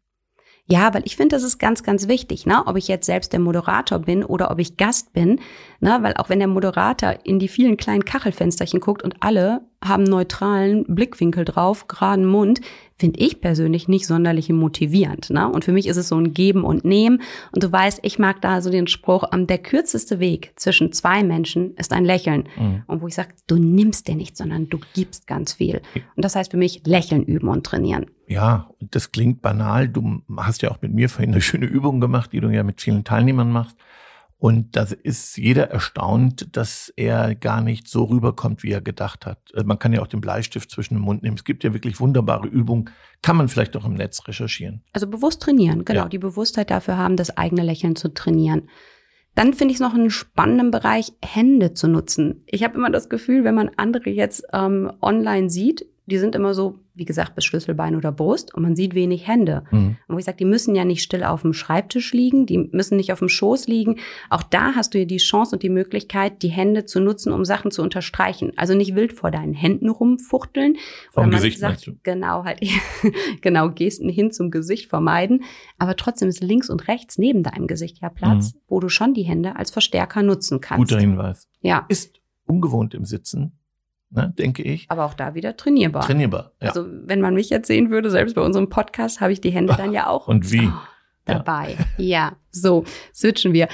Ja, 0.69 0.94
weil 0.94 1.04
ich 1.06 1.16
finde, 1.16 1.36
das 1.36 1.44
ist 1.44 1.60
ganz, 1.60 1.81
ganz 1.81 2.10
wichtig, 2.10 2.45
ne? 2.45 2.63
ob 2.66 2.75
ich 2.75 2.90
jetzt 2.90 3.06
selbst 3.06 3.31
der 3.31 3.40
Moderator 3.40 4.00
bin 4.00 4.25
oder 4.25 4.51
ob 4.51 4.60
ich 4.60 4.75
Gast 4.75 5.13
bin, 5.13 5.40
ne? 5.79 6.00
weil 6.01 6.13
auch 6.15 6.29
wenn 6.29 6.39
der 6.39 6.47
Moderator 6.47 7.15
in 7.24 7.39
die 7.39 7.47
vielen 7.47 7.77
kleinen 7.77 8.06
Kachelfensterchen 8.06 8.79
guckt 8.79 9.03
und 9.03 9.15
alle 9.19 9.62
haben 9.83 10.03
neutralen 10.03 10.85
Blickwinkel 10.88 11.45
drauf, 11.45 11.88
geraden 11.88 12.25
Mund, 12.25 12.62
finde 12.97 13.19
ich 13.19 13.41
persönlich 13.41 13.88
nicht 13.88 14.07
sonderlich 14.07 14.50
motivierend. 14.50 15.29
Ne? 15.29 15.47
Und 15.47 15.65
für 15.65 15.71
mich 15.71 15.88
ist 15.88 15.97
es 15.97 16.07
so 16.07 16.15
ein 16.15 16.33
Geben 16.33 16.63
und 16.63 16.83
Nehmen. 16.83 17.21
Und 17.51 17.63
du 17.63 17.71
weißt, 17.71 18.00
ich 18.01 18.18
mag 18.18 18.41
da 18.41 18.62
so 18.62 18.71
den 18.71 18.88
Spruch, 18.88 19.24
der 19.31 19.57
kürzeste 19.59 20.19
Weg 20.19 20.54
zwischen 20.56 20.92
zwei 20.94 21.23
Menschen 21.23 21.75
ist 21.75 21.94
ein 21.94 22.06
Lächeln. 22.06 22.49
Mhm. 22.57 22.83
Und 22.87 23.02
wo 23.02 23.07
ich 23.07 23.13
sage, 23.13 23.30
du 23.45 23.57
nimmst 23.57 24.07
dir 24.07 24.16
nichts, 24.16 24.40
sondern 24.40 24.68
du 24.68 24.80
gibst 24.94 25.28
ganz 25.28 25.54
viel. 25.54 25.81
Und 26.16 26.25
das 26.25 26.35
heißt 26.35 26.52
für 26.52 26.57
mich, 26.57 26.81
Lächeln 26.85 27.23
üben 27.23 27.49
und 27.49 27.66
trainieren. 27.66 28.07
Ja, 28.28 28.69
das 28.80 29.11
klingt 29.11 29.42
banal. 29.42 29.87
Du 29.87 30.21
hast 30.35 30.63
ja 30.63 30.71
auch 30.71 30.81
mit 30.81 30.94
mir 30.94 31.07
vorhin 31.07 31.31
eine 31.31 31.42
schöne 31.42 31.66
Übung 31.68 32.02
gemacht, 32.02 32.33
die 32.33 32.40
du 32.40 32.49
ja 32.49 32.63
mit 32.63 32.81
vielen 32.81 33.04
Teilnehmern 33.04 33.52
machst. 33.52 33.78
Und 34.39 34.75
da 34.75 34.85
ist 35.01 35.35
jeder 35.37 35.71
erstaunt, 35.71 36.56
dass 36.56 36.94
er 36.95 37.33
gar 37.33 37.61
nicht 37.61 37.87
so 37.87 38.03
rüberkommt, 38.03 38.61
wie 38.61 38.71
er 38.71 38.81
gedacht 38.81 39.25
hat. 39.25 39.39
Äh, 39.53 39.63
man 39.63 39.79
kann 39.79 39.94
ja 39.94 40.01
auch 40.01 40.07
den 40.07 40.21
Bleistift 40.21 40.69
zwischen 40.69 40.94
den 40.95 41.03
Mund 41.03 41.23
nehmen. 41.23 41.37
Es 41.37 41.44
gibt 41.44 41.63
ja 41.63 41.73
wirklich 41.73 41.99
wunderbare 41.99 42.47
Übungen. 42.47 42.91
Kann 43.23 43.35
man 43.35 43.49
vielleicht 43.49 43.75
auch 43.75 43.85
im 43.85 43.95
Netz 43.95 44.27
recherchieren. 44.27 44.83
Also 44.94 45.07
bewusst 45.07 45.41
trainieren, 45.41 45.85
genau. 45.85 46.03
Ja. 46.03 46.09
Die 46.09 46.19
Bewusstheit 46.19 46.69
dafür 46.69 46.97
haben, 46.97 47.15
das 47.15 47.35
eigene 47.35 47.63
Lächeln 47.63 47.95
zu 47.95 48.13
trainieren. 48.13 48.69
Dann 49.33 49.53
finde 49.53 49.71
ich 49.71 49.77
es 49.77 49.81
noch 49.81 49.94
einen 49.94 50.11
spannenden 50.11 50.71
Bereich, 50.71 51.13
Hände 51.23 51.73
zu 51.73 51.87
nutzen. 51.87 52.44
Ich 52.45 52.63
habe 52.63 52.75
immer 52.75 52.91
das 52.91 53.09
Gefühl, 53.09 53.44
wenn 53.44 53.56
man 53.56 53.71
andere 53.75 54.09
jetzt 54.09 54.44
ähm, 54.53 54.91
online 55.01 55.49
sieht, 55.49 55.85
die 56.07 56.18
sind 56.18 56.35
immer 56.35 56.54
so, 56.54 56.80
wie 56.94 57.04
gesagt, 57.04 57.35
bis 57.35 57.44
Schlüsselbein 57.44 57.97
oder 57.97 58.14
Brust 58.14 58.56
und 58.56 58.64
man 58.64 58.78
sieht 58.78 58.95
wenig 58.95 59.28
Hände. 59.28 59.64
Mhm. 59.71 59.97
Und 60.07 60.16
wo 60.16 60.18
ich 60.18 60.23
sage, 60.23 60.37
die 60.37 60.45
müssen 60.45 60.73
ja 60.73 60.85
nicht 60.85 61.04
still 61.04 61.26
auf 61.26 61.42
dem 61.42 61.52
Schreibtisch 61.52 62.14
liegen, 62.14 62.45
die 62.45 62.57
müssen 62.57 62.95
nicht 62.95 63.11
auf 63.11 63.19
dem 63.19 63.28
Schoß 63.28 63.68
liegen. 63.68 63.97
Auch 64.30 64.42
da 64.42 64.73
hast 64.73 64.94
du 64.94 64.99
ja 64.99 65.06
die 65.06 65.18
Chance 65.18 65.57
und 65.57 65.64
die 65.64 65.69
Möglichkeit, 65.69 66.44
die 66.44 66.47
Hände 66.47 66.85
zu 66.85 67.02
nutzen, 67.02 67.33
um 67.33 67.44
Sachen 67.44 67.71
zu 67.71 67.81
unterstreichen. 67.81 68.54
Also 68.56 68.73
nicht 68.73 68.95
wild 68.95 69.11
vor 69.11 69.31
deinen 69.31 69.54
Händen 69.54 69.90
rumfuchteln. 69.90 70.78
Vom 71.11 71.30
Gesicht 71.30 71.59
sagt? 71.59 71.92
Genau, 72.04 72.45
halt, 72.45 72.61
genau, 73.42 73.69
Gesten 73.69 74.07
hin 74.07 74.31
zum 74.31 74.49
Gesicht 74.49 74.90
vermeiden. 74.90 75.44
Aber 75.78 75.97
trotzdem 75.97 76.30
ist 76.30 76.42
links 76.42 76.69
und 76.69 76.87
rechts 76.87 77.18
neben 77.18 77.44
deinem 77.44 77.68
Gesicht 77.68 77.99
ja 78.02 78.09
Platz, 78.09 78.54
mhm. 78.54 78.59
wo 78.69 78.80
du 78.80 78.87
schon 78.87 79.14
die 79.14 79.23
Hände 79.23 79.57
als 79.57 79.71
Verstärker 79.71 80.23
nutzen 80.23 80.61
kannst. 80.61 80.90
Guter 80.90 81.02
Hinweis. 81.02 81.49
Ja. 81.59 81.85
Ist 81.90 82.21
ungewohnt 82.45 82.94
im 82.94 83.04
Sitzen 83.04 83.56
ne, 84.09 84.33
denke 84.37 84.64
ich. 84.64 84.85
Aber 84.90 85.06
auch 85.06 85.14
da 85.14 85.35
wieder 85.35 85.57
trainierbar. 85.57 86.04
Trainierbar, 86.04 86.52
ja. 86.61 86.69
Also 86.69 86.85
wenn 86.87 87.21
man 87.21 87.33
mich 87.33 87.49
jetzt 87.49 87.68
sehen 87.68 87.90
würde, 87.90 88.09
selbst 88.09 88.35
bei 88.35 88.42
unserem 88.42 88.69
Podcast, 88.69 89.21
habe 89.21 89.33
ich 89.33 89.42
die 89.42 89.52
Hände 89.52 89.76
dann 89.78 89.94
ja 89.94 90.07
auch 90.07 90.28
Und 90.28 90.52
wie? 90.52 90.68
Oh, 90.68 90.71
dabei. 91.26 91.76
Ja. 91.97 92.06
ja, 92.06 92.35
so 92.52 92.85
switchen 93.14 93.54
wir. 93.54 93.68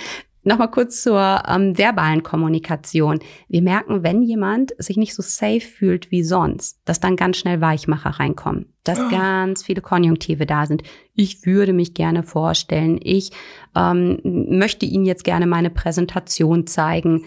Nochmal 0.45 0.71
kurz 0.71 1.01
zur 1.03 1.43
ähm, 1.47 1.77
verbalen 1.77 2.21
Kommunikation. 2.21 3.19
Wir 3.47 3.61
merken, 3.61 4.03
wenn 4.03 4.21
jemand 4.21 4.73
sich 4.77 4.97
nicht 4.97 5.15
so 5.15 5.21
safe 5.21 5.61
fühlt 5.61 6.11
wie 6.11 6.21
sonst, 6.21 6.81
dass 6.83 6.99
dann 6.99 7.15
ganz 7.15 7.37
schnell 7.37 7.61
Weichmacher 7.61 8.09
reinkommen, 8.09 8.73
dass 8.83 8.99
oh. 8.99 9.09
ganz 9.09 9.63
viele 9.63 9.81
Konjunktive 9.81 10.45
da 10.45 10.65
sind. 10.65 10.83
Ich 11.15 11.45
würde 11.45 11.71
mich 11.71 11.93
gerne 11.93 12.23
vorstellen, 12.23 12.99
ich 13.01 13.31
ähm, 13.73 14.19
möchte 14.23 14.85
Ihnen 14.85 15.05
jetzt 15.05 15.23
gerne 15.23 15.47
meine 15.47 15.69
Präsentation 15.69 16.67
zeigen. 16.67 17.23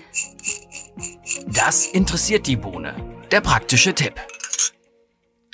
Das 1.46 1.86
interessiert 1.86 2.46
die 2.46 2.56
Bohne. 2.56 2.94
Der 3.30 3.40
praktische 3.40 3.94
Tipp. 3.94 4.14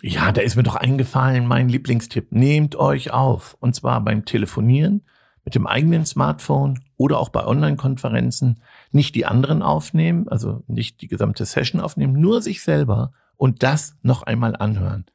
Ja, 0.01 0.31
da 0.33 0.41
ist 0.41 0.57
mir 0.57 0.63
doch 0.63 0.77
eingefallen, 0.77 1.47
mein 1.47 1.69
Lieblingstipp. 1.69 2.33
Nehmt 2.33 2.77
euch 2.77 3.13
auf. 3.13 3.57
Und 3.61 3.75
zwar 3.75 4.01
beim 4.03 4.25
Telefonieren 4.25 5.03
mit 5.45 5.55
dem 5.55 5.67
eigenen 5.67 6.07
Smartphone 6.07 6.81
oder 6.97 7.19
auch 7.19 7.29
bei 7.29 7.45
Online-Konferenzen 7.45 8.61
nicht 8.93 9.15
die 9.15 9.27
anderen 9.27 9.63
aufnehmen, 9.63 10.29
also 10.29 10.63
nicht 10.69 11.01
die 11.01 11.09
gesamte 11.09 11.45
Session 11.45 11.81
aufnehmen, 11.81 12.21
nur 12.21 12.43
sich 12.43 12.63
selber 12.63 13.13
und 13.37 13.63
das 13.63 13.97
noch 14.03 14.23
einmal 14.23 14.55
anhören. 14.55 15.07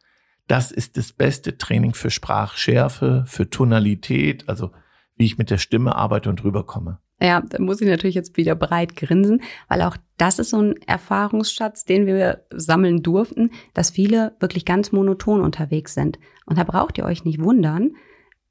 Das 0.47 0.71
ist 0.71 0.97
das 0.97 1.13
beste 1.13 1.57
Training 1.57 1.93
für 1.93 2.09
Sprachschärfe, 2.09 3.23
für 3.27 3.49
Tonalität, 3.49 4.47
also 4.49 4.71
wie 5.15 5.25
ich 5.25 5.37
mit 5.37 5.49
der 5.49 5.57
Stimme 5.57 5.95
arbeite 5.95 6.29
und 6.29 6.43
rüberkomme. 6.43 6.99
Ja, 7.19 7.41
da 7.41 7.59
muss 7.61 7.81
ich 7.81 7.87
natürlich 7.87 8.15
jetzt 8.15 8.37
wieder 8.37 8.55
breit 8.55 8.95
grinsen, 8.95 9.41
weil 9.67 9.81
auch 9.81 9.97
das 10.17 10.37
ist 10.37 10.51
so 10.51 10.61
ein 10.61 10.75
Erfahrungsschatz, 10.85 11.83
den 11.85 12.05
wir 12.05 12.45
sammeln 12.51 13.01
durften, 13.01 13.51
dass 13.73 13.89
viele 13.89 14.35
wirklich 14.39 14.65
ganz 14.65 14.91
monoton 14.91 15.41
unterwegs 15.41 15.95
sind. 15.95 16.19
Und 16.45 16.59
da 16.59 16.63
braucht 16.63 16.97
ihr 16.97 17.05
euch 17.05 17.25
nicht 17.25 17.41
wundern, 17.41 17.95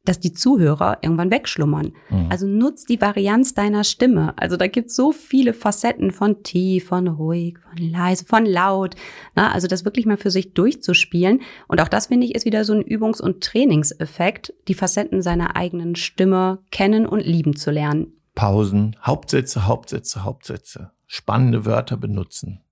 dass 0.06 0.20
die 0.20 0.32
Zuhörer 0.32 0.98
irgendwann 1.02 1.30
wegschlummern. 1.30 1.92
Mhm. 2.10 2.26
Also 2.30 2.46
nutzt 2.46 2.88
die 2.88 3.00
Varianz 3.00 3.54
deiner 3.54 3.84
Stimme. 3.84 4.34
Also 4.36 4.56
da 4.56 4.66
gibt 4.68 4.88
es 4.88 4.96
so 4.96 5.12
viele 5.12 5.52
Facetten 5.52 6.10
von 6.12 6.42
tief, 6.42 6.86
von 6.86 7.08
ruhig, 7.08 7.58
von 7.58 7.76
leise, 7.76 8.24
von 8.24 8.46
laut. 8.46 8.94
Na, 9.34 9.52
also 9.52 9.66
das 9.66 9.84
wirklich 9.84 10.06
mal 10.06 10.16
für 10.16 10.30
sich 10.30 10.54
durchzuspielen. 10.54 11.42
Und 11.68 11.80
auch 11.80 11.88
das 11.88 12.06
finde 12.06 12.26
ich 12.26 12.34
ist 12.34 12.46
wieder 12.46 12.64
so 12.64 12.72
ein 12.72 12.82
Übungs- 12.82 13.20
und 13.20 13.42
Trainingseffekt, 13.42 14.54
die 14.68 14.74
Facetten 14.74 15.22
seiner 15.22 15.56
eigenen 15.56 15.96
Stimme 15.96 16.60
kennen 16.70 17.06
und 17.06 17.20
lieben 17.20 17.56
zu 17.56 17.70
lernen. 17.70 18.15
Pausen, 18.36 18.94
Hauptsätze, 19.02 19.66
Hauptsätze, 19.66 20.22
Hauptsätze. 20.22 20.92
Spannende 21.08 21.64
Wörter 21.64 21.96
benutzen. 21.96 22.62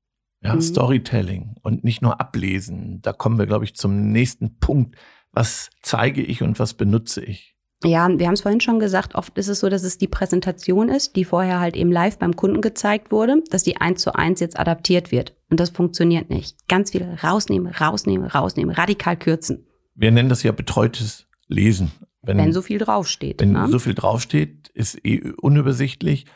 Ja, 0.41 0.55
mhm. 0.55 0.61
Storytelling 0.61 1.57
und 1.63 1.83
nicht 1.83 2.03
nur 2.03 2.21
ablesen. 2.21 3.01
Da 3.03 3.13
kommen 3.13 3.39
wir, 3.39 3.47
glaube 3.47 3.65
ich, 3.65 3.75
zum 3.75 4.13
nächsten 4.13 4.61
Punkt 4.61 4.97
was 5.35 5.71
zeige 5.83 6.23
ich 6.23 6.43
und 6.43 6.59
was 6.59 6.75
benutze 6.75 7.23
ich? 7.23 7.55
Ja, 7.83 8.09
wir 8.09 8.27
haben 8.27 8.35
es 8.35 8.41
vorhin 8.41 8.61
schon 8.61 8.79
gesagt, 8.79 9.15
oft 9.15 9.37
ist 9.37 9.49
es 9.49 9.61
so, 9.61 9.69
dass 9.69 9.83
es 9.83 9.99
die 9.99 10.07
Präsentation 10.07 10.89
ist, 10.89 11.17
die 11.17 11.25
vorher 11.25 11.61
halt 11.61 11.77
eben 11.77 11.93
live 11.93 12.19
beim 12.19 12.35
Kunden 12.35 12.63
gezeigt 12.63 13.13
wurde, 13.13 13.43
dass 13.51 13.63
die 13.63 13.77
eins 13.77 14.01
zu 14.01 14.15
eins 14.15 14.41
jetzt 14.41 14.59
adaptiert 14.59 15.13
wird. 15.13 15.35
Und 15.51 15.61
das 15.61 15.71
funktioniert 15.71 16.31
nicht. 16.31 16.57
Ganz 16.67 16.93
viel 16.93 17.03
rausnehmen, 17.23 17.73
rausnehmen, 17.73 18.27
rausnehmen, 18.29 18.75
radikal 18.75 19.19
kürzen. 19.19 19.67
Wir 19.95 20.13
nennen 20.13 20.31
das 20.31 20.43
ja 20.43 20.53
betreutes 20.53 21.27
Lesen. 21.47 21.93
Wenn, 22.25 22.39
wenn 22.39 22.53
so 22.53 22.63
viel 22.63 22.79
draufsteht. 22.79 23.41
Wenn 23.41 23.53
ne? 23.53 23.69
so 23.69 23.79
viel 23.79 23.95
draufsteht, 23.95 24.69
ist 24.69 25.05
eh 25.05 25.33
unübersichtlich. 25.41 26.27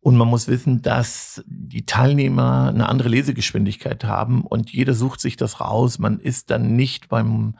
Und 0.00 0.16
man 0.16 0.28
muss 0.28 0.46
wissen, 0.46 0.82
dass 0.82 1.42
die 1.46 1.84
Teilnehmer 1.84 2.68
eine 2.68 2.88
andere 2.88 3.08
Lesegeschwindigkeit 3.08 4.04
haben 4.04 4.44
und 4.44 4.70
jeder 4.70 4.94
sucht 4.94 5.20
sich 5.20 5.36
das 5.36 5.60
raus. 5.60 5.98
Man 5.98 6.20
ist 6.20 6.50
dann 6.50 6.76
nicht 6.76 7.08
beim 7.08 7.56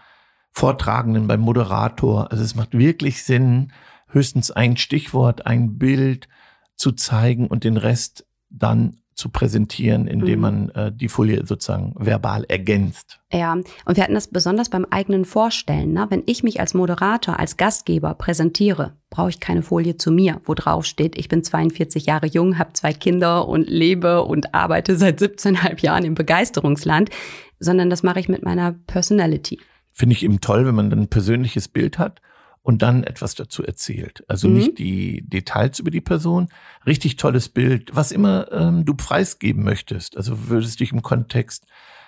Vortragenden, 0.53 1.27
beim 1.27 1.41
Moderator. 1.41 2.31
Also 2.31 2.45
es 2.45 2.55
macht 2.55 2.79
wirklich 2.79 3.25
Sinn, 3.25 3.73
höchstens 4.09 4.51
ein 4.53 4.77
Stichwort, 4.77 5.47
ein 5.47 5.77
Bild 5.77 6.29
zu 6.77 6.93
zeigen 6.93 7.49
und 7.49 7.65
den 7.65 7.77
Rest 7.77 8.27
dann 8.49 9.01
zu 9.17 9.31
präsentieren, 9.31 10.07
indem 10.07 10.37
mhm. 10.37 10.41
man 10.41 10.69
äh, 10.71 10.93
die 10.93 11.09
Folie 11.09 11.45
sozusagen 11.47 11.95
verbal 11.97 12.45
ergänzt. 12.49 13.19
Ja, 13.33 13.55
und 13.55 13.97
wir 13.97 14.05
hatten 14.05 14.15
das 14.15 14.29
besonders 14.29 14.69
beim 14.69 14.87
eigenen 14.91 15.25
Vorstellen. 15.25 15.95
Ne? 15.95 16.07
Wenn 16.11 16.23
ich 16.27 16.43
mich 16.43 16.61
als 16.61 16.75
Moderator, 16.75 17.39
als 17.41 17.57
Gastgeber 17.57 18.15
präsentiere, 18.15 18.93
brauche 19.11 19.31
ich 19.31 19.41
keine 19.41 19.63
Folie 19.63 19.97
zu 19.97 20.13
mir, 20.13 20.41
wo 20.45 20.53
drauf 20.53 20.85
steht, 20.85 21.19
ich 21.19 21.29
bin 21.29 21.43
42 21.43 22.07
Jahre 22.07 22.27
jung, 22.27 22.59
habe 22.59 22.75
zwei 22.75 22.93
Kinder 22.93 23.49
und 23.49 23.69
lebe 23.69 24.23
und 24.23 24.55
arbeite 24.55 24.97
seit 24.97 25.21
17,5 25.21 25.83
Jahren 25.83 26.05
im 26.05 26.15
Begeisterungsland, 26.15 27.11
sondern 27.59 27.89
das 27.89 28.03
mache 28.03 28.21
ich 28.21 28.29
mit 28.29 28.45
meiner 28.45 28.73
Personality 28.87 29.59
finde 29.99 30.15
ich 30.15 30.25
eben 30.25 30.43
toll, 30.43 30.67
wenn 30.67 30.75
man 30.75 30.91
dann 30.91 31.01
ein 31.01 31.09
persönliches 31.09 31.69
Bild 31.69 31.99
hat 31.99 32.21
und 32.67 32.83
dann 32.83 33.05
etwas 33.05 33.37
dazu 33.37 33.63
erzählt. 33.63 34.25
Also 34.27 34.49
mhm. 34.49 34.55
nicht 34.55 34.79
die 34.81 35.23
Details 35.23 35.79
über 35.79 35.93
die 35.93 36.01
Person, 36.01 36.49
richtig 36.85 37.15
tolles 37.15 37.49
Bild, 37.49 37.95
was 37.95 38.11
immer 38.11 38.51
ähm, 38.51 38.85
du 38.85 38.95
preisgeben 38.95 39.63
möchtest. 39.63 40.17
Also 40.17 40.49
würdest 40.49 40.81
dich 40.81 40.91
im 40.91 41.01
Kontext 41.01 41.65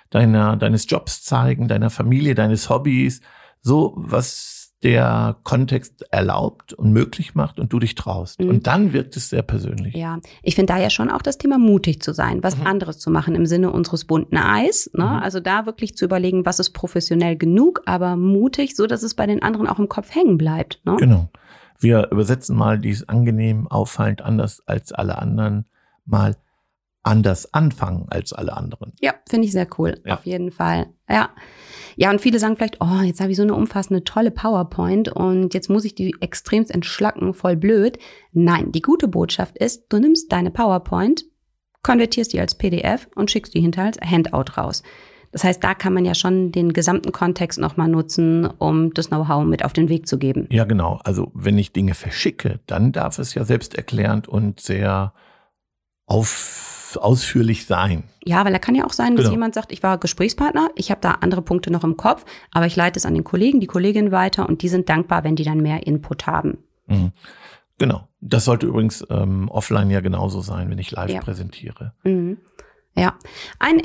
deiner, 0.09 0.57
deines 0.57 0.85
Jobs 0.89 1.23
zeigen, 1.23 1.69
deiner 1.69 1.89
Familie, 1.89 2.35
deines 2.35 2.69
Hobbys, 2.69 3.21
so 3.61 3.93
was 3.95 4.58
der 4.83 5.35
Kontext 5.43 6.05
erlaubt 6.09 6.73
und 6.73 6.93
möglich 6.93 7.35
macht 7.35 7.59
und 7.59 7.73
du 7.73 7.79
dich 7.79 7.95
traust. 7.95 8.39
Mhm. 8.39 8.49
Und 8.49 8.67
dann 8.67 8.93
wirkt 8.93 9.17
es 9.17 9.29
sehr 9.29 9.41
persönlich. 9.41 9.93
Ja, 9.93 10.19
ich 10.41 10.55
finde 10.55 10.73
da 10.73 10.79
ja 10.79 10.89
schon 10.89 11.09
auch 11.09 11.21
das 11.21 11.37
Thema 11.37 11.57
mutig 11.57 12.01
zu 12.01 12.13
sein, 12.13 12.43
was 12.43 12.57
mhm. 12.57 12.67
anderes 12.67 12.97
zu 12.99 13.11
machen 13.11 13.35
im 13.35 13.45
Sinne 13.45 13.71
unseres 13.71 14.05
bunten 14.05 14.37
Eis. 14.37 14.89
Ne? 14.93 15.03
Mhm. 15.03 15.09
Also 15.09 15.41
da 15.41 15.65
wirklich 15.65 15.97
zu 15.97 16.05
überlegen, 16.05 16.45
was 16.45 16.59
ist 16.59 16.69
professionell 16.71 17.35
genug, 17.35 17.81
aber 17.85 18.15
mutig, 18.15 18.75
so 18.75 18.87
dass 18.87 19.03
es 19.03 19.15
bei 19.15 19.27
den 19.27 19.43
anderen 19.43 19.67
auch 19.67 19.79
im 19.79 19.89
Kopf 19.89 20.15
hängen 20.15 20.37
bleibt. 20.37 20.79
Ne? 20.85 20.95
Genau. 20.97 21.29
Wir 21.77 22.09
übersetzen 22.11 22.55
mal 22.55 22.79
dies 22.79 23.07
angenehm, 23.07 23.67
auffallend, 23.67 24.21
anders 24.21 24.61
als 24.65 24.91
alle 24.91 25.17
anderen, 25.17 25.65
mal 26.05 26.35
anders 27.09 27.53
anfangen 27.53 28.05
als 28.09 28.31
alle 28.31 28.55
anderen. 28.55 28.93
Ja, 29.01 29.15
finde 29.27 29.47
ich 29.47 29.51
sehr 29.51 29.67
cool. 29.77 29.99
Ja. 30.05 30.13
Auf 30.13 30.25
jeden 30.25 30.51
Fall. 30.51 30.87
Ja. 31.09 31.31
Ja, 31.95 32.11
und 32.11 32.21
viele 32.21 32.39
sagen 32.39 32.55
vielleicht, 32.55 32.79
oh, 32.79 33.01
jetzt 33.03 33.19
habe 33.19 33.31
ich 33.31 33.37
so 33.37 33.43
eine 33.43 33.55
umfassende, 33.55 34.05
tolle 34.05 34.31
PowerPoint 34.31 35.09
und 35.09 35.53
jetzt 35.53 35.69
muss 35.69 35.83
ich 35.83 35.95
die 35.95 36.15
extremst 36.21 36.71
entschlacken, 36.71 37.33
voll 37.33 37.57
blöd. 37.57 37.97
Nein, 38.31 38.71
die 38.71 38.81
gute 38.81 39.09
Botschaft 39.09 39.57
ist, 39.57 39.87
du 39.89 39.99
nimmst 39.99 40.31
deine 40.31 40.49
PowerPoint, 40.49 41.25
konvertierst 41.83 42.31
die 42.31 42.39
als 42.39 42.55
PDF 42.55 43.09
und 43.15 43.29
schickst 43.29 43.53
die 43.53 43.59
hinter 43.59 43.83
als 43.83 43.99
Handout 43.99 44.57
raus. 44.57 44.81
Das 45.31 45.43
heißt, 45.43 45.63
da 45.63 45.73
kann 45.73 45.93
man 45.93 46.05
ja 46.05 46.15
schon 46.15 46.51
den 46.51 46.73
gesamten 46.73 47.11
Kontext 47.11 47.59
nochmal 47.59 47.89
nutzen, 47.89 48.45
um 48.45 48.93
das 48.93 49.09
Know-how 49.09 49.43
mit 49.43 49.65
auf 49.65 49.73
den 49.73 49.89
Weg 49.89 50.07
zu 50.07 50.17
geben. 50.17 50.47
Ja, 50.51 50.63
genau. 50.63 50.99
Also 51.03 51.31
wenn 51.33 51.57
ich 51.57 51.73
Dinge 51.73 51.95
verschicke, 51.95 52.59
dann 52.65 52.91
darf 52.91 53.19
es 53.19 53.33
ja 53.33 53.43
selbsterklärend 53.43 54.27
und 54.27 54.59
sehr 54.59 55.13
auf 56.09 56.97
ausführlich 56.99 57.65
sein. 57.65 58.03
Ja, 58.25 58.43
weil 58.45 58.53
er 58.53 58.59
kann 58.59 58.75
ja 58.75 58.85
auch 58.85 58.93
sein, 58.93 59.15
dass 59.15 59.25
genau. 59.25 59.33
jemand 59.33 59.53
sagt, 59.53 59.71
ich 59.71 59.83
war 59.83 59.97
Gesprächspartner, 59.97 60.71
ich 60.75 60.89
habe 60.89 61.01
da 61.01 61.11
andere 61.21 61.41
Punkte 61.41 61.71
noch 61.71 61.83
im 61.83 61.97
Kopf, 61.97 62.25
aber 62.51 62.65
ich 62.65 62.75
leite 62.75 62.97
es 62.97 63.05
an 63.05 63.13
den 63.13 63.23
Kollegen, 63.23 63.59
die 63.59 63.67
Kollegin 63.67 64.11
weiter 64.11 64.49
und 64.49 64.63
die 64.63 64.69
sind 64.69 64.89
dankbar, 64.89 65.23
wenn 65.23 65.35
die 65.35 65.43
dann 65.43 65.61
mehr 65.61 65.85
Input 65.85 66.25
haben. 66.25 66.57
Mhm. 66.87 67.11
Genau. 67.77 68.07
Das 68.21 68.45
sollte 68.45 68.65
übrigens 68.67 69.05
ähm, 69.09 69.49
offline 69.49 69.89
ja 69.89 70.01
genauso 70.01 70.41
sein, 70.41 70.69
wenn 70.69 70.79
ich 70.79 70.91
live 70.91 71.11
ja. 71.11 71.21
präsentiere. 71.21 71.93
Mhm. 72.03 72.37
Ja. 72.95 73.15
Ein 73.59 73.81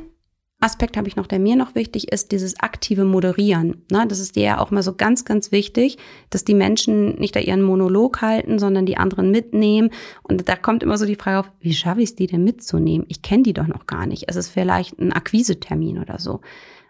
Aspekt 0.61 0.97
habe 0.97 1.09
ich 1.09 1.17
noch, 1.17 1.27
der 1.27 1.39
mir 1.39 1.57
noch 1.57 1.75
wichtig 1.75 2.11
ist, 2.11 2.33
dieses 2.33 2.59
aktive 2.61 3.05
Moderieren. 3.05 3.85
Ne, 3.91 4.07
das 4.09 4.19
ist 4.19 4.37
dir 4.37 4.45
ja 4.45 4.59
auch 4.61 4.71
mal 4.71 4.83
so 4.83 4.95
ganz, 4.95 5.25
ganz 5.25 5.53
wichtig, 5.53 5.99
dass 6.31 6.45
die 6.45 6.55
Menschen 6.55 7.17
nicht 7.19 7.37
da 7.37 7.41
ihren 7.41 7.63
Monolog 7.63 8.23
halten, 8.23 8.59
sondern 8.59 8.87
die 8.87 8.97
anderen 8.97 9.31
mitnehmen. 9.31 9.91
Und 10.23 10.49
da 10.49 10.57
kommt 10.57 10.83
immer 10.83 10.97
so 10.97 11.07
die 11.07 11.17
Frage 11.17 11.41
auf, 11.41 11.53
wie 11.61 11.75
schaffe 11.75 12.01
ich 12.01 12.11
es, 12.11 12.17
die 12.17 12.27
denn 12.27 12.45
mitzunehmen? 12.45 13.07
Ich 13.11 13.21
kenne 13.21 13.43
die 13.43 13.53
doch 13.53 13.67
noch 13.67 13.87
gar 13.87 14.07
nicht. 14.07 14.25
Es 14.29 14.37
ist 14.37 14.49
vielleicht 14.49 14.99
ein 14.99 15.13
Akquisetermin 15.13 15.99
oder 15.99 16.19
so. 16.19 16.41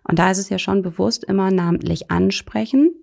Und 0.06 0.18
da 0.18 0.30
ist 0.30 0.38
es 0.38 0.50
ja 0.50 0.58
schon 0.58 0.82
bewusst, 0.82 1.24
immer 1.24 1.50
namentlich 1.50 2.10
ansprechen. 2.10 2.94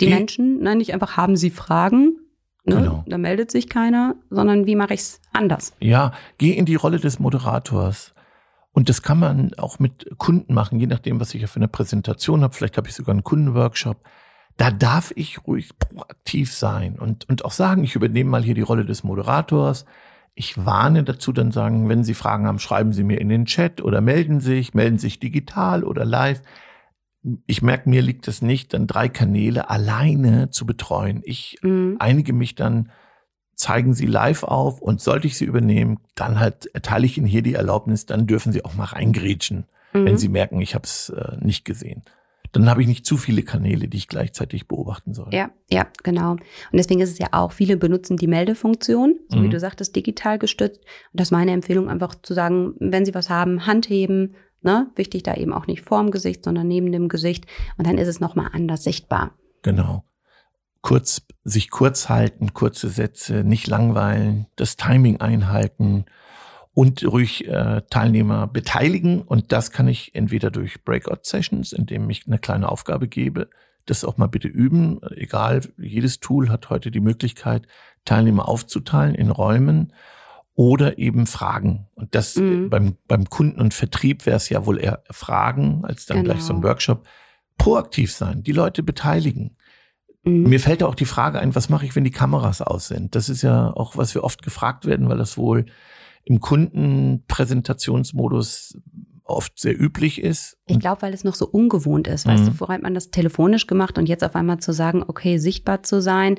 Die, 0.00 0.06
die 0.06 0.12
Menschen, 0.12 0.60
ne, 0.60 0.76
nicht 0.76 0.94
einfach 0.94 1.16
haben 1.16 1.36
sie 1.36 1.50
Fragen, 1.50 2.16
Ne? 2.64 2.76
Genau. 2.76 3.04
Da 3.06 3.18
meldet 3.18 3.50
sich 3.50 3.68
keiner, 3.68 4.14
sondern 4.30 4.66
wie 4.66 4.76
mache 4.76 4.94
ich 4.94 5.00
es 5.00 5.20
anders? 5.32 5.74
Ja, 5.80 6.12
geh 6.38 6.52
in 6.52 6.64
die 6.64 6.76
Rolle 6.76 7.00
des 7.00 7.18
Moderators. 7.18 8.14
Und 8.72 8.88
das 8.88 9.02
kann 9.02 9.18
man 9.18 9.52
auch 9.58 9.78
mit 9.78 10.10
Kunden 10.18 10.54
machen, 10.54 10.80
je 10.80 10.86
nachdem, 10.86 11.20
was 11.20 11.34
ich 11.34 11.42
ja 11.42 11.46
für 11.46 11.56
eine 11.56 11.68
Präsentation 11.68 12.42
habe. 12.42 12.54
Vielleicht 12.54 12.78
habe 12.78 12.88
ich 12.88 12.94
sogar 12.94 13.12
einen 13.12 13.24
Kundenworkshop. 13.24 14.02
Da 14.56 14.70
darf 14.70 15.12
ich 15.14 15.46
ruhig 15.46 15.78
proaktiv 15.78 16.54
sein 16.54 16.98
und, 16.98 17.28
und 17.28 17.44
auch 17.44 17.52
sagen, 17.52 17.84
ich 17.84 17.94
übernehme 17.94 18.30
mal 18.30 18.42
hier 18.42 18.54
die 18.54 18.62
Rolle 18.62 18.84
des 18.84 19.04
Moderators. 19.04 19.84
Ich 20.34 20.64
warne 20.64 21.04
dazu, 21.04 21.32
dann 21.32 21.52
sagen, 21.52 21.88
wenn 21.88 22.04
Sie 22.04 22.14
Fragen 22.14 22.46
haben, 22.46 22.58
schreiben 22.58 22.92
Sie 22.92 23.04
mir 23.04 23.20
in 23.20 23.28
den 23.28 23.44
Chat 23.44 23.82
oder 23.82 24.00
melden 24.00 24.40
sich, 24.40 24.72
melden 24.72 24.98
sich 24.98 25.20
digital 25.20 25.84
oder 25.84 26.04
live. 26.04 26.42
Ich 27.46 27.62
merke, 27.62 27.88
mir 27.88 28.02
liegt 28.02 28.26
es 28.28 28.40
nicht, 28.42 28.72
dann 28.72 28.86
drei 28.86 29.08
Kanäle 29.08 29.68
alleine 29.70 30.50
zu 30.50 30.64
betreuen. 30.64 31.20
Ich 31.24 31.58
mhm. 31.62 31.96
einige 31.98 32.32
mich 32.32 32.54
dann 32.54 32.90
zeigen 33.62 33.94
Sie 33.94 34.06
live 34.06 34.42
auf 34.42 34.82
und 34.82 35.00
sollte 35.00 35.28
ich 35.28 35.36
Sie 35.36 35.44
übernehmen, 35.44 36.00
dann 36.16 36.40
halt 36.40 36.66
erteile 36.74 37.06
ich 37.06 37.16
Ihnen 37.16 37.28
hier 37.28 37.42
die 37.42 37.54
Erlaubnis, 37.54 38.06
dann 38.06 38.26
dürfen 38.26 38.52
Sie 38.52 38.64
auch 38.64 38.74
mal 38.74 38.86
reingrätschen, 38.86 39.66
mhm. 39.92 40.04
wenn 40.04 40.18
Sie 40.18 40.28
merken, 40.28 40.60
ich 40.60 40.74
habe 40.74 40.84
es 40.84 41.10
äh, 41.10 41.36
nicht 41.40 41.64
gesehen. 41.64 42.02
Dann 42.50 42.68
habe 42.68 42.82
ich 42.82 42.88
nicht 42.88 43.06
zu 43.06 43.16
viele 43.16 43.44
Kanäle, 43.44 43.86
die 43.86 43.96
ich 43.96 44.08
gleichzeitig 44.08 44.66
beobachten 44.66 45.14
soll. 45.14 45.28
Ja, 45.32 45.50
ja, 45.70 45.86
genau. 46.02 46.32
Und 46.32 46.42
deswegen 46.72 47.00
ist 47.00 47.10
es 47.10 47.18
ja 47.18 47.28
auch, 47.30 47.52
viele 47.52 47.76
benutzen 47.76 48.16
die 48.16 48.26
Meldefunktion, 48.26 49.14
so 49.28 49.38
mhm. 49.38 49.44
wie 49.44 49.48
du 49.48 49.60
sagtest, 49.60 49.94
digital 49.94 50.40
gestützt. 50.40 50.80
Und 50.80 51.20
das 51.20 51.28
ist 51.28 51.32
meine 51.32 51.52
Empfehlung, 51.52 51.88
einfach 51.88 52.16
zu 52.20 52.34
sagen, 52.34 52.74
wenn 52.80 53.06
Sie 53.06 53.14
was 53.14 53.30
haben, 53.30 53.64
Hand 53.66 53.88
heben. 53.88 54.34
Ne? 54.60 54.90
Wichtig 54.96 55.22
da 55.22 55.34
eben 55.34 55.52
auch 55.52 55.68
nicht 55.68 55.82
vorm 55.82 56.10
Gesicht, 56.10 56.44
sondern 56.44 56.66
neben 56.66 56.90
dem 56.90 57.08
Gesicht. 57.08 57.46
Und 57.78 57.86
dann 57.86 57.96
ist 57.96 58.08
es 58.08 58.18
nochmal 58.18 58.50
anders 58.52 58.82
sichtbar. 58.82 59.32
Genau. 59.62 60.04
Kurz, 60.82 61.22
sich 61.44 61.70
kurz 61.70 62.08
halten, 62.08 62.52
kurze 62.54 62.88
Sätze, 62.88 63.44
nicht 63.44 63.66
langweilen, 63.66 64.46
das 64.56 64.76
Timing 64.76 65.20
einhalten 65.20 66.04
und 66.74 67.04
ruhig 67.04 67.46
äh, 67.46 67.82
Teilnehmer 67.88 68.46
beteiligen. 68.46 69.22
Und 69.22 69.52
das 69.52 69.70
kann 69.70 69.88
ich 69.88 70.14
entweder 70.14 70.50
durch 70.50 70.84
Breakout-Sessions, 70.84 71.72
indem 71.72 72.10
ich 72.10 72.26
eine 72.26 72.38
kleine 72.38 72.68
Aufgabe 72.68 73.08
gebe, 73.08 73.48
das 73.86 74.04
auch 74.04 74.16
mal 74.16 74.26
bitte 74.26 74.48
üben. 74.48 75.00
Egal, 75.16 75.60
jedes 75.78 76.20
Tool 76.20 76.48
hat 76.48 76.70
heute 76.70 76.90
die 76.90 77.00
Möglichkeit, 77.00 77.66
Teilnehmer 78.04 78.48
aufzuteilen 78.48 79.14
in 79.14 79.30
Räumen 79.30 79.92
oder 80.54 80.98
eben 80.98 81.26
Fragen. 81.26 81.88
Und 81.94 82.14
das 82.14 82.36
mhm. 82.36 82.70
beim, 82.70 82.96
beim 83.08 83.28
Kunden 83.28 83.60
und 83.60 83.74
Vertrieb 83.74 84.26
wäre 84.26 84.36
es 84.36 84.48
ja 84.48 84.66
wohl 84.66 84.78
eher 84.78 85.02
Fragen 85.10 85.84
als 85.84 86.06
dann 86.06 86.18
genau. 86.18 86.32
gleich 86.34 86.42
so 86.42 86.52
ein 86.52 86.60
genau. 86.60 86.68
Workshop. 86.70 87.06
Proaktiv 87.58 88.12
sein, 88.12 88.42
die 88.42 88.52
Leute 88.52 88.82
beteiligen. 88.82 89.56
Mhm. 90.24 90.48
Mir 90.48 90.60
fällt 90.60 90.82
auch 90.82 90.94
die 90.94 91.04
Frage 91.04 91.38
ein, 91.38 91.54
was 91.54 91.68
mache 91.68 91.84
ich, 91.84 91.94
wenn 91.96 92.04
die 92.04 92.10
Kameras 92.10 92.62
aus 92.62 92.88
sind? 92.88 93.14
Das 93.14 93.28
ist 93.28 93.42
ja 93.42 93.70
auch, 93.72 93.96
was 93.96 94.14
wir 94.14 94.24
oft 94.24 94.42
gefragt 94.42 94.86
werden, 94.86 95.08
weil 95.08 95.18
das 95.18 95.36
wohl 95.36 95.66
im 96.24 96.40
Kundenpräsentationsmodus 96.40 98.78
oft 99.24 99.58
sehr 99.58 99.80
üblich 99.80 100.20
ist. 100.20 100.58
Ich 100.66 100.78
glaube, 100.78 101.02
weil 101.02 101.14
es 101.14 101.24
noch 101.24 101.34
so 101.34 101.48
ungewohnt 101.48 102.06
ist. 102.06 102.26
Weißt 102.26 102.44
mhm. 102.44 102.48
du, 102.48 102.54
vorher 102.54 102.76
hat 102.76 102.82
man 102.82 102.94
das 102.94 103.10
telefonisch 103.10 103.66
gemacht 103.66 103.98
und 103.98 104.08
jetzt 104.08 104.24
auf 104.24 104.36
einmal 104.36 104.58
zu 104.58 104.72
sagen, 104.72 105.04
okay, 105.06 105.38
sichtbar 105.38 105.82
zu 105.82 106.00
sein. 106.00 106.38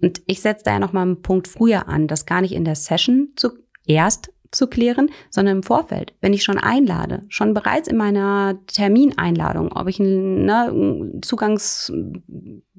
Und 0.00 0.22
ich 0.26 0.40
setze 0.40 0.64
da 0.64 0.72
ja 0.72 0.78
noch 0.78 0.92
mal 0.92 1.02
einen 1.02 1.22
Punkt 1.22 1.48
früher 1.48 1.88
an, 1.88 2.08
das 2.08 2.26
gar 2.26 2.40
nicht 2.40 2.52
in 2.52 2.64
der 2.64 2.76
Session 2.76 3.34
zuerst 3.36 4.32
zu 4.50 4.66
klären, 4.66 5.10
sondern 5.30 5.58
im 5.58 5.62
Vorfeld, 5.62 6.12
wenn 6.20 6.32
ich 6.32 6.42
schon 6.42 6.58
einlade, 6.58 7.22
schon 7.28 7.54
bereits 7.54 7.88
in 7.88 7.96
meiner 7.96 8.58
Termineinladung, 8.66 9.72
ob 9.72 9.88
ich 9.88 10.00
einen 10.00 10.44
ne, 10.44 11.20
Zugangs 11.22 11.92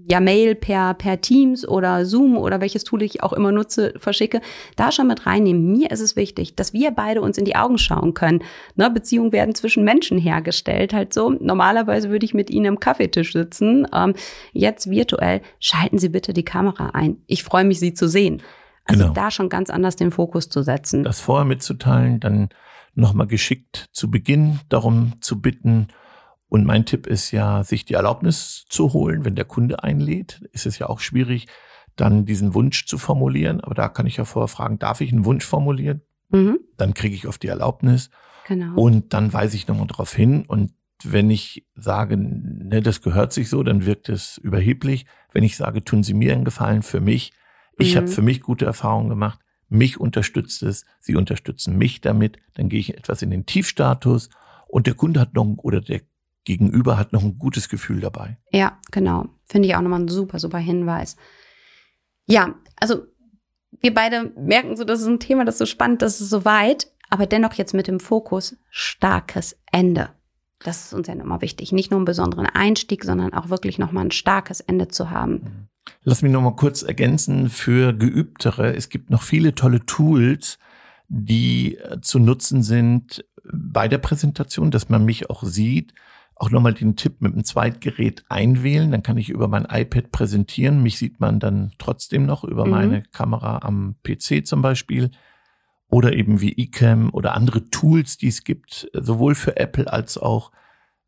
ja 0.10 0.20
Mail 0.20 0.56
per 0.56 0.94
per 0.96 1.22
Teams 1.22 1.68
oder 1.68 2.06
Zoom 2.06 2.38
oder 2.38 2.60
welches 2.60 2.84
Tool 2.84 3.02
ich 3.04 3.24
auch 3.24 3.34
immer 3.34 3.52
nutze 3.52 3.94
verschicke, 3.98 4.42
da 4.76 4.92
schon 4.92 5.08
mit 5.08 5.26
reinnehmen. 5.26 5.72
Mir 5.72 5.92
ist 5.92 6.02
es 6.02 6.16
wichtig, 6.16 6.56
dass 6.56 6.74
wir 6.74 6.92
beide 6.92 7.22
uns 7.22 7.38
in 7.38 7.46
die 7.46 7.56
Augen 7.56 7.78
schauen 7.78 8.14
können. 8.14 8.44
Ne, 8.76 8.90
Beziehungen 8.90 9.32
werden 9.32 9.56
zwischen 9.56 9.84
Menschen 9.84 10.18
hergestellt, 10.18 10.94
halt 10.94 11.14
so. 11.14 11.30
Normalerweise 11.30 12.10
würde 12.10 12.26
ich 12.26 12.34
mit 12.34 12.50
Ihnen 12.50 12.68
am 12.68 12.80
Kaffeetisch 12.80 13.34
sitzen. 13.34 13.88
Ähm, 13.94 14.14
jetzt 14.52 14.90
virtuell 14.90 15.42
schalten 15.60 16.00
Sie 16.00 16.10
bitte 16.10 16.34
die 16.34 16.46
Kamera 16.46 16.90
ein. 16.94 17.22
Ich 17.28 17.44
freue 17.44 17.64
mich, 17.64 17.80
Sie 17.80 17.94
zu 17.94 18.08
sehen. 18.08 18.42
Also 18.86 19.04
genau. 19.04 19.14
da 19.14 19.32
schon 19.32 19.50
ganz 19.50 19.70
anders 19.70 19.96
den 19.96 20.12
Fokus 20.12 20.50
zu 20.50 20.64
setzen. 20.64 21.04
Das 21.04 21.20
vorher 21.20 21.46
mitzuteilen, 21.46 22.20
dann 22.20 22.50
nochmal 22.94 23.28
geschickt 23.28 23.90
zu 23.92 24.12
Beginn 24.12 24.60
darum 24.70 25.14
zu 25.22 25.42
bitten. 25.42 25.88
Und 26.50 26.66
mein 26.66 26.86
Tipp 26.86 27.08
ist 27.08 27.32
ja, 27.32 27.64
sich 27.64 27.86
die 27.86 27.94
Erlaubnis 27.94 28.66
zu 28.68 28.94
holen, 28.94 29.24
wenn 29.24 29.36
der 29.36 29.46
Kunde 29.46 29.84
einlädt. 29.84 30.42
Ist 30.52 30.66
es 30.66 30.80
ja 30.80 30.90
auch 30.90 31.00
schwierig, 31.00 31.48
dann 31.96 32.26
diesen 32.26 32.54
Wunsch 32.54 32.86
zu 32.86 32.98
formulieren. 32.98 33.62
Aber 33.62 33.76
da 33.76 33.88
kann 33.88 34.08
ich 34.08 34.18
ja 34.18 34.26
vorher 34.26 34.50
fragen, 34.50 34.80
darf 34.80 35.02
ich 35.02 35.14
einen 35.14 35.26
Wunsch 35.26 35.46
formulieren? 35.46 36.02
Mhm. 36.30 36.60
Dann 36.78 36.94
kriege 36.94 37.16
ich 37.16 37.28
auf 37.28 37.38
die 37.38 37.48
Erlaubnis. 37.48 38.10
Genau. 38.48 38.76
Und 38.76 39.14
dann 39.14 39.32
weise 39.32 39.56
ich 39.56 39.68
nochmal 39.68 39.88
darauf 39.88 40.14
hin. 40.14 40.46
Und 40.46 40.74
wenn 41.04 41.30
ich 41.32 41.66
sage, 41.76 42.18
ne, 42.18 42.82
das 42.82 43.02
gehört 43.02 43.34
sich 43.34 43.50
so, 43.50 43.64
dann 43.64 43.86
wirkt 43.86 44.10
es 44.10 44.38
überheblich. 44.38 45.06
Wenn 45.32 45.44
ich 45.44 45.56
sage, 45.56 45.84
tun 45.84 46.04
Sie 46.04 46.14
mir 46.14 46.34
einen 46.34 46.44
Gefallen 46.44 46.82
für 46.82 47.00
mich, 47.00 47.32
ich 47.78 47.94
mhm. 47.94 47.98
habe 47.98 48.08
für 48.08 48.22
mich 48.22 48.42
gute 48.42 48.66
Erfahrungen 48.66 49.10
gemacht. 49.10 49.40
Mich 49.70 50.00
unterstützt 50.00 50.64
es. 50.64 50.86
Sie 51.00 51.16
unterstützen 51.16 51.78
mich 51.78 52.02
damit. 52.02 52.38
Dann 52.56 52.70
gehe 52.70 52.80
ich 52.80 52.98
etwas 52.98 53.22
in 53.22 53.32
den 53.32 53.46
Tiefstatus 53.46 54.30
und 54.68 54.88
der 54.88 54.96
Kunde 54.96 55.20
hat 55.20 55.34
noch 55.34 55.46
oder 55.58 55.82
der 55.82 56.02
Gegenüber 56.44 56.98
hat 56.98 57.14
noch 57.14 57.24
ein 57.24 57.38
gutes 57.38 57.70
Gefühl 57.70 58.00
dabei. 58.00 58.38
Ja, 58.52 58.80
genau. 58.92 59.28
Finde 59.46 59.68
ich 59.68 59.76
auch 59.76 59.82
nochmal 59.82 60.02
ein 60.02 60.08
super, 60.08 60.40
super 60.40 60.58
Hinweis. 60.58 61.16
Ja, 62.26 62.56
also 62.78 63.06
wir 63.80 63.94
beide 63.94 64.32
merken 64.36 64.76
so, 64.76 64.84
das 64.84 65.02
ist 65.02 65.08
ein 65.08 65.20
Thema, 65.20 65.46
das 65.46 65.56
ist 65.56 65.60
so 65.60 65.66
spannend, 65.66 66.02
das 66.02 66.20
ist 66.20 66.30
so 66.30 66.46
weit, 66.46 66.92
aber 67.10 67.26
dennoch 67.26 67.54
jetzt 67.54 67.74
mit 67.74 67.88
dem 67.88 68.00
Fokus 68.00 68.58
starkes 68.70 69.58
Ende. 69.72 70.10
Das 70.60 70.86
ist 70.86 70.94
uns 70.94 71.08
ja 71.08 71.16
nochmal 71.16 71.42
wichtig. 71.42 71.72
Nicht 71.72 71.92
nur 71.92 72.00
einen 72.00 72.06
besonderen 72.06 72.46
Einstieg, 72.46 73.04
sondern 73.04 73.34
auch 73.34 73.50
wirklich 73.50 73.80
nochmal 73.80 74.06
ein 74.06 74.12
starkes 74.12 74.62
Ende 74.62 74.88
zu 74.88 75.10
haben. 75.10 75.70
Lass 76.04 76.22
mich 76.22 76.32
noch 76.32 76.42
mal 76.42 76.56
kurz 76.56 76.84
ergänzen 76.84 77.50
für 77.50 77.94
Geübtere. 77.94 78.76
Es 78.76 78.90
gibt 78.90 79.10
noch 79.10 79.22
viele 79.22 79.54
tolle 79.56 79.86
Tools, 79.86 80.58
die 81.08 81.78
äh, 81.78 82.00
zu 82.02 82.20
nutzen 82.20 82.64
sind 82.64 83.26
bei 83.52 83.88
der 83.88 83.98
Präsentation, 83.98 84.72
dass 84.72 84.90
man 84.90 85.06
mich 85.06 85.30
auch 85.30 85.44
sieht. 85.44 85.94
Auch 86.36 86.50
nochmal 86.50 86.74
den 86.74 86.96
Tipp 86.96 87.22
mit 87.22 87.36
dem 87.36 87.44
Zweitgerät 87.44 88.24
einwählen, 88.30 88.90
dann 88.90 89.04
kann 89.04 89.18
ich 89.18 89.30
über 89.30 89.48
mein 89.48 89.66
iPad 89.66 90.12
präsentieren. 90.12 90.82
Mich 90.82 90.98
sieht 90.98 91.20
man 91.20 91.40
dann 91.40 91.72
trotzdem 91.78 92.26
noch 92.26 92.44
über 92.44 92.66
mhm. 92.66 92.72
meine 92.72 93.04
Kamera 93.04 93.60
am 93.62 93.96
PC 94.04 94.46
zum 94.46 94.62
Beispiel 94.62 95.12
oder 95.88 96.14
eben 96.14 96.42
wie 96.42 96.58
eCam 96.58 97.10
oder 97.12 97.36
andere 97.36 97.70
Tools, 97.70 98.18
die 98.18 98.30
es 98.30 98.44
gibt, 98.44 98.90
sowohl 98.94 99.36
für 99.36 99.58
Apple 99.58 99.92
als 99.92 100.18
auch 100.18 100.52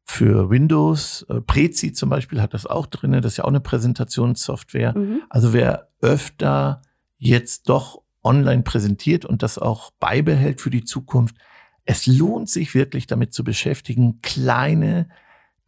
für 0.05 0.49
Windows. 0.49 1.25
Äh, 1.29 1.41
Prezi 1.41 1.93
zum 1.93 2.09
Beispiel 2.09 2.41
hat 2.41 2.53
das 2.53 2.65
auch 2.65 2.85
drinne. 2.85 3.21
Das 3.21 3.33
ist 3.33 3.37
ja 3.37 3.43
auch 3.45 3.49
eine 3.49 3.61
Präsentationssoftware. 3.61 4.97
Mhm. 4.97 5.21
Also 5.29 5.53
wer 5.53 5.89
öfter 6.01 6.81
jetzt 7.17 7.69
doch 7.69 8.01
online 8.23 8.63
präsentiert 8.63 9.25
und 9.25 9.43
das 9.43 9.57
auch 9.57 9.91
beibehält 9.99 10.61
für 10.61 10.69
die 10.69 10.83
Zukunft, 10.83 11.35
es 11.85 12.07
lohnt 12.07 12.49
sich 12.49 12.75
wirklich 12.75 13.07
damit 13.07 13.33
zu 13.33 13.43
beschäftigen, 13.43 14.21
kleine, 14.21 15.09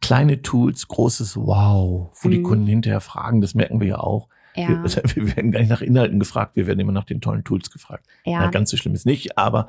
kleine 0.00 0.42
Tools, 0.42 0.88
großes 0.88 1.36
Wow, 1.36 2.16
wo 2.20 2.28
mhm. 2.28 2.32
die 2.32 2.42
Kunden 2.42 2.66
hinterher 2.66 3.00
fragen, 3.00 3.40
das 3.40 3.54
merken 3.54 3.80
wir 3.80 3.88
ja 3.88 3.98
auch. 3.98 4.28
Ja. 4.54 4.68
Wir, 4.68 4.82
wir, 5.14 5.36
werden 5.36 5.50
gar 5.50 5.60
nicht 5.60 5.68
nach 5.68 5.82
Inhalten 5.82 6.18
gefragt, 6.18 6.56
wir 6.56 6.66
werden 6.66 6.80
immer 6.80 6.92
nach 6.92 7.04
den 7.04 7.20
tollen 7.20 7.44
Tools 7.44 7.70
gefragt. 7.70 8.06
Ja. 8.24 8.40
Na, 8.40 8.50
ganz 8.50 8.70
so 8.70 8.76
schlimm 8.76 8.94
ist 8.94 9.06
nicht, 9.06 9.36
aber 9.36 9.68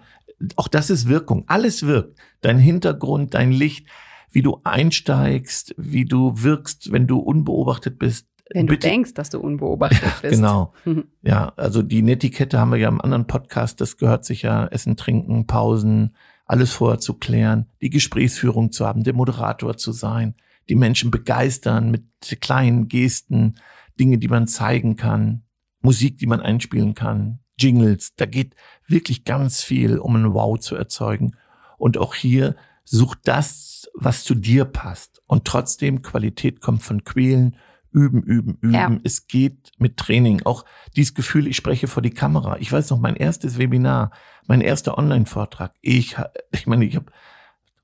auch 0.55 0.67
das 0.67 0.89
ist 0.89 1.07
Wirkung. 1.07 1.43
Alles 1.47 1.83
wirkt. 1.83 2.17
Dein 2.41 2.59
Hintergrund, 2.59 3.33
dein 3.33 3.51
Licht, 3.51 3.87
wie 4.31 4.41
du 4.41 4.59
einsteigst, 4.63 5.73
wie 5.77 6.05
du 6.05 6.43
wirkst, 6.43 6.91
wenn 6.91 7.07
du 7.07 7.19
unbeobachtet 7.19 7.97
bist. 7.99 8.27
Wenn 8.53 8.65
Bitte. 8.65 8.87
du 8.87 8.87
denkst, 8.89 9.13
dass 9.13 9.29
du 9.29 9.39
unbeobachtet 9.39 10.21
bist. 10.21 10.35
genau. 10.35 10.73
Mhm. 10.85 11.05
Ja, 11.21 11.53
also 11.57 11.81
die 11.81 12.01
Netiquette 12.01 12.59
haben 12.59 12.71
wir 12.71 12.77
ja 12.77 12.87
im 12.87 13.01
anderen 13.01 13.27
Podcast, 13.27 13.81
das 13.81 13.97
gehört 13.97 14.25
sich 14.25 14.43
ja 14.43 14.67
Essen, 14.67 14.95
Trinken, 14.95 15.47
Pausen, 15.47 16.15
alles 16.45 16.71
vorher 16.71 16.99
zu 16.99 17.15
klären, 17.15 17.67
die 17.81 17.89
Gesprächsführung 17.89 18.71
zu 18.71 18.85
haben, 18.85 19.03
der 19.03 19.13
Moderator 19.13 19.75
zu 19.75 19.91
sein, 19.91 20.35
die 20.69 20.75
Menschen 20.75 21.11
begeistern 21.11 21.91
mit 21.91 22.05
kleinen 22.41 22.87
Gesten, 22.87 23.55
Dinge, 23.99 24.17
die 24.17 24.29
man 24.29 24.47
zeigen 24.47 24.95
kann, 24.95 25.43
Musik, 25.81 26.17
die 26.17 26.27
man 26.27 26.39
einspielen 26.39 26.93
kann, 26.93 27.39
Jingles. 27.59 28.13
Da 28.15 28.25
geht 28.25 28.55
wirklich 28.87 29.25
ganz 29.25 29.61
viel, 29.61 29.97
um 29.97 30.15
ein 30.15 30.33
Wow 30.33 30.59
zu 30.59 30.75
erzeugen. 30.75 31.35
Und 31.77 31.97
auch 31.97 32.15
hier 32.15 32.55
Such 32.89 33.15
das, 33.25 33.76
was 33.93 34.23
zu 34.23 34.35
dir 34.35 34.65
passt. 34.65 35.21
Und 35.27 35.45
trotzdem, 35.45 36.01
Qualität 36.01 36.61
kommt 36.61 36.83
von 36.83 37.03
Quälen, 37.03 37.57
üben, 37.91 38.21
üben, 38.23 38.57
üben. 38.61 38.73
Ja. 38.73 38.95
Es 39.03 39.27
geht 39.27 39.71
mit 39.77 39.97
Training. 39.97 40.43
Auch 40.43 40.65
dieses 40.95 41.13
Gefühl, 41.13 41.47
ich 41.47 41.57
spreche 41.57 41.87
vor 41.87 42.03
die 42.03 42.11
Kamera. 42.11 42.57
Ich 42.59 42.71
weiß 42.71 42.89
noch, 42.91 42.99
mein 42.99 43.15
erstes 43.15 43.57
Webinar, 43.57 44.11
mein 44.45 44.61
erster 44.61 44.97
Online-Vortrag. 44.97 45.73
Ich, 45.81 46.15
ich 46.51 46.67
meine, 46.67 46.85
ich 46.85 46.95
habe 46.95 47.11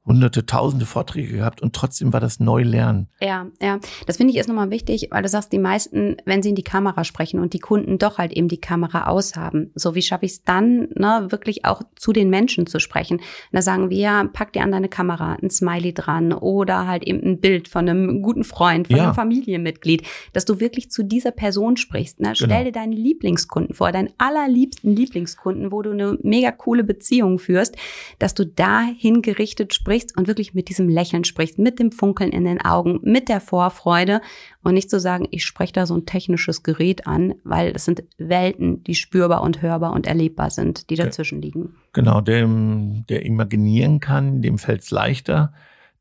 hunderte, 0.05 0.45
tausende 0.45 0.85
Vorträge 0.85 1.37
gehabt 1.37 1.61
und 1.61 1.73
trotzdem 1.73 2.11
war 2.11 2.19
das 2.19 2.41
Neulernen. 2.41 3.07
Ja, 3.21 3.47
ja. 3.61 3.79
Das 4.05 4.17
finde 4.17 4.33
ich 4.33 4.39
ist 4.39 4.49
nochmal 4.49 4.69
wichtig, 4.69 5.07
weil 5.11 5.23
du 5.23 5.29
sagst, 5.29 5.53
die 5.53 5.59
meisten, 5.59 6.17
wenn 6.25 6.43
sie 6.43 6.49
in 6.49 6.55
die 6.55 6.63
Kamera 6.63 7.05
sprechen 7.05 7.39
und 7.39 7.53
die 7.53 7.59
Kunden 7.59 7.97
doch 7.99 8.17
halt 8.17 8.33
eben 8.33 8.49
die 8.49 8.59
Kamera 8.59 9.07
aushaben. 9.07 9.71
So, 9.75 9.95
wie 9.95 10.01
schaffe 10.01 10.25
ich 10.25 10.33
es 10.33 10.43
dann, 10.43 10.89
ne, 10.95 11.27
wirklich 11.29 11.63
auch 11.63 11.83
zu 11.95 12.11
den 12.11 12.29
Menschen 12.29 12.67
zu 12.67 12.79
sprechen? 12.79 13.17
Und 13.17 13.53
da 13.53 13.61
sagen 13.61 13.89
wir, 13.89 13.97
ja, 13.97 14.23
pack 14.25 14.51
dir 14.51 14.63
an 14.63 14.73
deine 14.73 14.89
Kamera 14.89 15.37
ein 15.41 15.49
Smiley 15.49 15.93
dran 15.93 16.33
oder 16.33 16.85
halt 16.85 17.05
eben 17.05 17.21
ein 17.23 17.39
Bild 17.39 17.69
von 17.69 17.87
einem 17.87 18.21
guten 18.21 18.43
Freund, 18.43 18.87
von 18.87 18.97
ja. 18.97 19.03
einem 19.05 19.13
Familienmitglied, 19.13 20.03
dass 20.33 20.43
du 20.43 20.59
wirklich 20.59 20.91
zu 20.91 21.03
dieser 21.03 21.31
Person 21.31 21.77
sprichst. 21.77 22.19
Ne? 22.19 22.35
Stell 22.35 22.49
genau. 22.49 22.63
dir 22.65 22.71
deinen 22.73 22.91
Lieblingskunden 22.91 23.73
vor, 23.73 23.93
deinen 23.93 24.09
allerliebsten 24.17 24.93
Lieblingskunden, 24.93 25.71
wo 25.71 25.81
du 25.81 25.91
eine 25.91 26.17
mega 26.23 26.51
coole 26.51 26.83
Beziehung 26.83 27.39
führst, 27.39 27.77
dass 28.19 28.33
du 28.33 28.45
dahin 28.45 29.21
gerichtet 29.21 29.73
sprichst 29.73 29.92
sprichst 29.93 30.17
und 30.17 30.27
wirklich 30.27 30.55
mit 30.55 30.69
diesem 30.69 30.89
Lächeln 30.89 31.23
sprichst, 31.23 31.59
mit 31.59 31.77
dem 31.77 31.91
Funkeln 31.91 32.31
in 32.31 32.45
den 32.45 32.59
Augen, 32.59 32.99
mit 33.03 33.29
der 33.29 33.39
Vorfreude 33.39 34.21
und 34.63 34.73
nicht 34.73 34.89
zu 34.89 34.99
sagen, 34.99 35.27
ich 35.29 35.45
spreche 35.45 35.73
da 35.73 35.85
so 35.85 35.95
ein 35.95 36.07
technisches 36.07 36.63
Gerät 36.63 37.05
an, 37.05 37.35
weil 37.43 37.73
es 37.75 37.85
sind 37.85 38.03
Welten, 38.17 38.83
die 38.83 38.95
spürbar 38.95 39.43
und 39.43 39.61
hörbar 39.61 39.93
und 39.93 40.07
erlebbar 40.07 40.49
sind, 40.49 40.89
die 40.89 40.95
dazwischen 40.95 41.43
liegen. 41.43 41.75
Genau, 41.93 42.21
dem, 42.21 43.05
der 43.07 43.23
imaginieren 43.23 43.99
kann, 43.99 44.41
dem 44.41 44.57
fällt 44.57 44.81
es 44.81 44.89
leichter. 44.89 45.53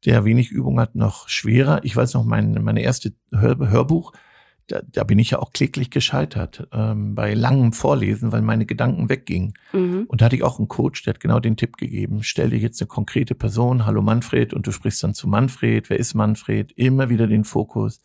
der 0.07 0.24
wenig 0.24 0.50
Übung 0.50 0.81
hat, 0.81 0.94
noch 0.94 1.28
schwerer. 1.28 1.81
Ich 1.85 1.94
weiß 1.94 2.14
noch, 2.14 2.24
mein, 2.24 2.55
meine 2.62 2.81
erste 2.81 3.12
Hör 3.31 3.59
Hörbuch, 3.59 4.12
da, 4.72 4.80
da 4.90 5.04
bin 5.04 5.18
ich 5.18 5.30
ja 5.30 5.38
auch 5.38 5.52
kläglich 5.52 5.90
gescheitert 5.90 6.66
ähm, 6.72 7.14
bei 7.14 7.35
langem 7.35 7.74
Vorlesen, 7.74 8.32
weil 8.32 8.40
meine 8.40 8.64
Gedanken 8.64 9.11
weggingen. 9.11 9.52
Mhm. 9.72 10.04
Und 10.08 10.20
da 10.20 10.26
hatte 10.26 10.37
ich 10.37 10.42
auch 10.42 10.58
einen 10.58 10.68
Coach, 10.68 11.02
der 11.02 11.14
hat 11.14 11.20
genau 11.20 11.40
den 11.40 11.56
Tipp 11.56 11.76
gegeben, 11.76 12.22
stell 12.22 12.50
dir 12.50 12.58
jetzt 12.58 12.80
eine 12.80 12.88
konkrete 12.88 13.35
Person, 13.35 13.85
hallo 13.85 14.00
Manfred, 14.00 14.54
und 14.54 14.66
du 14.66 14.72
sprichst 14.72 15.02
dann 15.02 15.12
zu 15.12 15.28
Manfred, 15.28 15.90
wer 15.90 15.98
ist 15.98 16.14
Manfred? 16.14 16.72
Immer 16.72 17.11
wieder 17.11 17.26
den 17.26 17.44
Fokus 17.44 18.00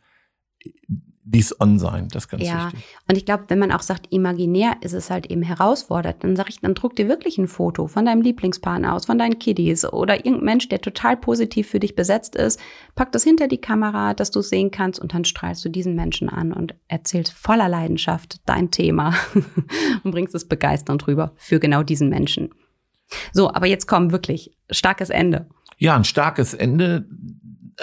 dies 1.30 1.60
on 1.60 1.78
sein, 1.78 2.08
das 2.10 2.24
ist 2.24 2.30
ganz 2.30 2.44
ja. 2.44 2.68
wichtig. 2.68 2.86
Und 3.08 3.18
ich 3.18 3.26
glaube, 3.26 3.46
wenn 3.50 3.60
man 3.60 3.72
auch 3.72 3.82
sagt, 3.82 4.12
imaginär 4.12 4.78
ist 4.82 4.94
es 4.94 5.10
halt 5.10 5.26
eben 5.26 5.42
herausfordernd, 5.42 6.24
dann 6.24 6.36
sage 6.38 6.50
ich, 6.50 6.62
dann 6.62 6.74
druck 6.74 6.96
dir 6.96 7.10
wirklich 7.10 7.38
ein 7.38 7.48
Foto 7.48 7.88
von 7.88 8.06
deinem 8.06 8.22
Lieblingspartner 8.22 8.94
aus, 8.94 9.06
von 9.06 9.18
deinen 9.18 9.38
Kiddies 9.38 9.86
oder 9.86 10.16
irgendein 10.18 10.46
Mensch, 10.46 10.70
der 10.70 10.80
total 10.80 11.18
positiv 11.18 11.68
für 11.68 11.80
dich 11.80 11.96
besetzt 11.96 12.36
ist, 12.36 12.60
pack 12.96 13.12
das 13.12 13.24
hinter 13.24 13.48
die 13.48 13.60
Kamera, 13.60 14.13
dass 14.13 14.32
du 14.32 14.40
es 14.40 14.50
sehen 14.50 14.72
kannst 14.72 15.00
und 15.00 15.13
dann 15.13 15.26
strahlst 15.26 15.66
du 15.66 15.70
diesen 15.70 15.96
Menschen 15.96 16.30
an 16.30 16.54
und 16.54 16.76
erzählst 16.88 17.34
voller 17.34 17.68
Leidenschaft 17.68 18.38
dein 18.46 18.72
Thema 18.72 19.13
und 20.04 20.12
bringst 20.12 20.34
es 20.34 20.48
begeisternd 20.48 21.08
rüber 21.08 21.34
für 21.36 21.60
genau 21.60 21.84
diesen 21.84 22.10
Menschen. 22.10 22.50
So, 23.34 23.54
aber 23.54 23.68
jetzt 23.68 23.88
kommt 23.88 24.12
wirklich 24.12 24.58
starkes 24.70 25.10
Ende. 25.10 25.48
Ja, 25.78 25.96
ein 25.96 26.06
starkes 26.06 26.54
Ende 26.54 27.06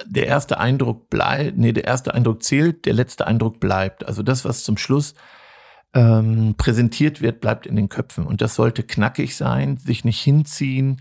der 0.07 0.27
erste 0.27 0.59
Eindruck 0.59 1.09
bleibt, 1.11 1.57
nee, 1.57 1.73
der 1.73 1.85
erste 1.85 2.15
Eindruck 2.15 2.43
zählt, 2.43 2.85
der 2.85 2.95
letzte 2.95 3.27
Eindruck 3.27 3.61
bleibt. 3.61 4.07
Also 4.07 4.23
das, 4.23 4.45
was 4.45 4.65
zum 4.65 4.77
Schluss 4.77 5.15
ähm, 5.95 6.55
präsentiert 6.57 7.21
wird, 7.21 7.41
bleibt 7.41 7.67
in 7.67 7.77
den 7.77 7.89
Köpfen. 7.89 8.27
Und 8.27 8.41
das 8.41 8.57
sollte 8.57 8.83
knackig 8.83 9.37
sein, 9.37 9.77
sich 9.77 10.05
nicht 10.05 10.21
hinziehen. 10.21 11.01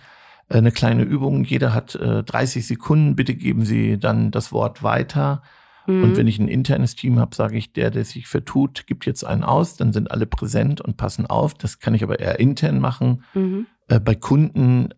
Äh, 0.49 0.57
eine 0.57 0.71
kleine 0.71 1.03
Übung, 1.03 1.43
jeder 1.43 1.73
hat 1.73 1.95
äh, 1.95 2.23
30 2.23 2.65
Sekunden, 2.65 3.15
bitte 3.15 3.33
geben 3.33 3.65
Sie 3.65 3.97
dann 3.97 4.31
das 4.31 4.51
Wort 4.51 4.83
weiter. 4.83 5.41
Mhm. 5.87 6.03
Und 6.03 6.17
wenn 6.17 6.27
ich 6.27 6.39
ein 6.39 6.47
internes 6.47 6.95
Team 6.95 7.19
habe, 7.19 7.35
sage 7.35 7.57
ich, 7.57 7.73
der, 7.73 7.89
der 7.89 8.05
sich 8.05 8.27
vertut, 8.27 8.85
gibt 8.85 9.05
jetzt 9.05 9.25
einen 9.25 9.43
aus, 9.43 9.75
dann 9.75 9.91
sind 9.91 10.11
alle 10.11 10.27
präsent 10.27 10.81
und 10.81 10.97
passen 10.97 11.25
auf. 11.25 11.55
Das 11.55 11.79
kann 11.79 11.95
ich 11.95 12.03
aber 12.03 12.19
eher 12.19 12.39
intern 12.39 12.79
machen. 12.79 13.23
Mhm. 13.33 13.65
Äh, 13.87 13.99
bei 13.99 14.13
Kunden 14.15 14.89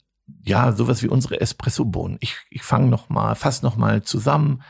ja, 0.43 0.71
sowas 0.71 1.03
wie 1.03 1.07
unsere 1.07 1.41
Espresso-Bohnen. 1.41 2.17
Ich, 2.19 2.35
ich 2.49 2.63
fange 2.63 2.87
noch 2.87 3.09
mal, 3.09 3.35
fass 3.35 3.61
noch 3.61 3.77
mal 3.77 4.03
zusammen 4.03 4.63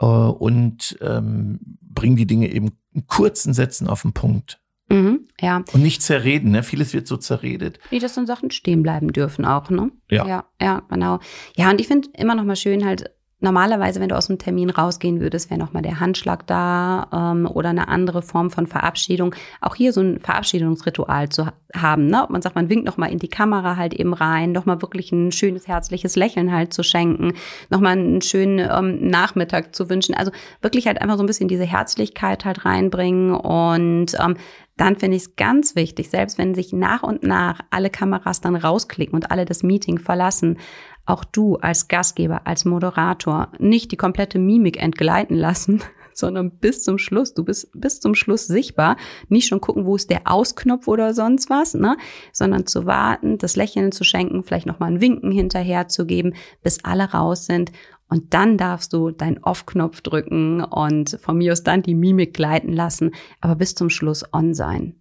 äh, 0.00 0.06
und 0.06 0.98
ähm, 1.00 1.60
bringe 1.82 2.16
die 2.16 2.26
Dinge 2.26 2.50
eben 2.52 2.70
in 2.92 3.06
kurzen 3.06 3.54
Sätzen 3.54 3.88
auf 3.88 4.02
den 4.02 4.12
Punkt. 4.12 4.60
Mhm, 4.88 5.26
ja. 5.40 5.64
Und 5.72 5.82
nicht 5.82 6.02
zerreden, 6.02 6.52
ne? 6.52 6.62
Vieles 6.62 6.92
wird 6.94 7.08
so 7.08 7.16
zerredet. 7.16 7.80
Wie 7.90 7.98
das 7.98 8.14
dann 8.14 8.26
Sachen 8.26 8.52
stehen 8.52 8.82
bleiben 8.82 9.12
dürfen 9.12 9.44
auch, 9.44 9.68
ne? 9.68 9.90
Ja. 10.10 10.26
Ja, 10.26 10.44
ja 10.60 10.82
genau. 10.88 11.18
Ja, 11.56 11.70
und 11.70 11.80
ich 11.80 11.88
finde 11.88 12.08
immer 12.14 12.36
noch 12.36 12.44
mal 12.44 12.56
schön 12.56 12.84
halt 12.84 13.10
Normalerweise, 13.38 14.00
wenn 14.00 14.08
du 14.08 14.16
aus 14.16 14.28
dem 14.28 14.38
Termin 14.38 14.70
rausgehen 14.70 15.20
würdest, 15.20 15.50
wäre 15.50 15.60
nochmal 15.60 15.82
der 15.82 16.00
Handschlag 16.00 16.46
da 16.46 17.06
ähm, 17.12 17.46
oder 17.46 17.68
eine 17.68 17.88
andere 17.88 18.22
Form 18.22 18.50
von 18.50 18.66
Verabschiedung. 18.66 19.34
Auch 19.60 19.74
hier 19.74 19.92
so 19.92 20.00
ein 20.00 20.20
Verabschiedungsritual 20.20 21.28
zu 21.28 21.48
haben. 21.74 22.06
Ne? 22.06 22.26
Man 22.30 22.40
sagt, 22.40 22.56
man 22.56 22.70
winkt 22.70 22.86
nochmal 22.86 23.12
in 23.12 23.18
die 23.18 23.28
Kamera 23.28 23.76
halt 23.76 23.92
eben 23.92 24.14
rein, 24.14 24.52
nochmal 24.52 24.80
wirklich 24.80 25.12
ein 25.12 25.32
schönes, 25.32 25.68
herzliches 25.68 26.16
Lächeln 26.16 26.50
halt 26.50 26.72
zu 26.72 26.82
schenken, 26.82 27.34
nochmal 27.68 27.92
einen 27.92 28.22
schönen 28.22 28.58
ähm, 28.58 29.06
Nachmittag 29.06 29.76
zu 29.76 29.90
wünschen. 29.90 30.14
Also 30.14 30.32
wirklich 30.62 30.86
halt 30.86 31.02
einfach 31.02 31.18
so 31.18 31.22
ein 31.22 31.26
bisschen 31.26 31.48
diese 31.48 31.66
Herzlichkeit 31.66 32.46
halt 32.46 32.64
reinbringen 32.64 33.32
und 33.32 34.16
ähm, 34.18 34.36
dann 34.76 34.96
finde 34.96 35.16
ich 35.16 35.22
es 35.22 35.36
ganz 35.36 35.74
wichtig, 35.74 36.10
selbst 36.10 36.36
wenn 36.36 36.54
sich 36.54 36.72
nach 36.72 37.02
und 37.02 37.22
nach 37.22 37.60
alle 37.70 37.88
Kameras 37.88 38.42
dann 38.42 38.56
rausklicken 38.56 39.14
und 39.14 39.30
alle 39.30 39.46
das 39.46 39.62
Meeting 39.62 39.98
verlassen, 39.98 40.58
auch 41.06 41.24
du 41.24 41.56
als 41.56 41.88
Gastgeber, 41.88 42.42
als 42.46 42.64
Moderator 42.64 43.52
nicht 43.58 43.92
die 43.92 43.96
komplette 43.96 44.38
Mimik 44.38 44.82
entgleiten 44.82 45.36
lassen, 45.36 45.82
sondern 46.12 46.50
bis 46.50 46.82
zum 46.82 46.98
Schluss. 46.98 47.34
Du 47.34 47.44
bist 47.44 47.70
bis 47.74 48.00
zum 48.00 48.14
Schluss 48.14 48.46
sichtbar. 48.46 48.96
Nicht 49.28 49.48
schon 49.48 49.60
gucken, 49.60 49.86
wo 49.86 49.96
ist 49.96 50.10
der 50.10 50.22
Ausknopf 50.24 50.88
oder 50.88 51.14
sonst 51.14 51.48
was, 51.50 51.74
ne? 51.74 51.96
Sondern 52.32 52.66
zu 52.66 52.86
warten, 52.86 53.38
das 53.38 53.56
Lächeln 53.56 53.92
zu 53.92 54.02
schenken, 54.02 54.42
vielleicht 54.42 54.66
nochmal 54.66 54.92
ein 54.92 55.00
Winken 55.00 55.30
hinterher 55.30 55.88
zu 55.88 56.06
geben, 56.06 56.34
bis 56.62 56.84
alle 56.84 57.12
raus 57.12 57.46
sind. 57.46 57.70
Und 58.08 58.34
dann 58.34 58.56
darfst 58.56 58.92
du 58.92 59.10
deinen 59.10 59.38
Off-Knopf 59.38 60.00
drücken 60.00 60.62
und 60.62 61.18
von 61.20 61.38
mir 61.38 61.52
aus 61.52 61.64
dann 61.64 61.82
die 61.82 61.94
Mimik 61.94 62.34
gleiten 62.34 62.72
lassen, 62.72 63.12
aber 63.40 63.56
bis 63.56 63.74
zum 63.74 63.90
Schluss 63.90 64.24
on 64.32 64.54
sein. 64.54 64.94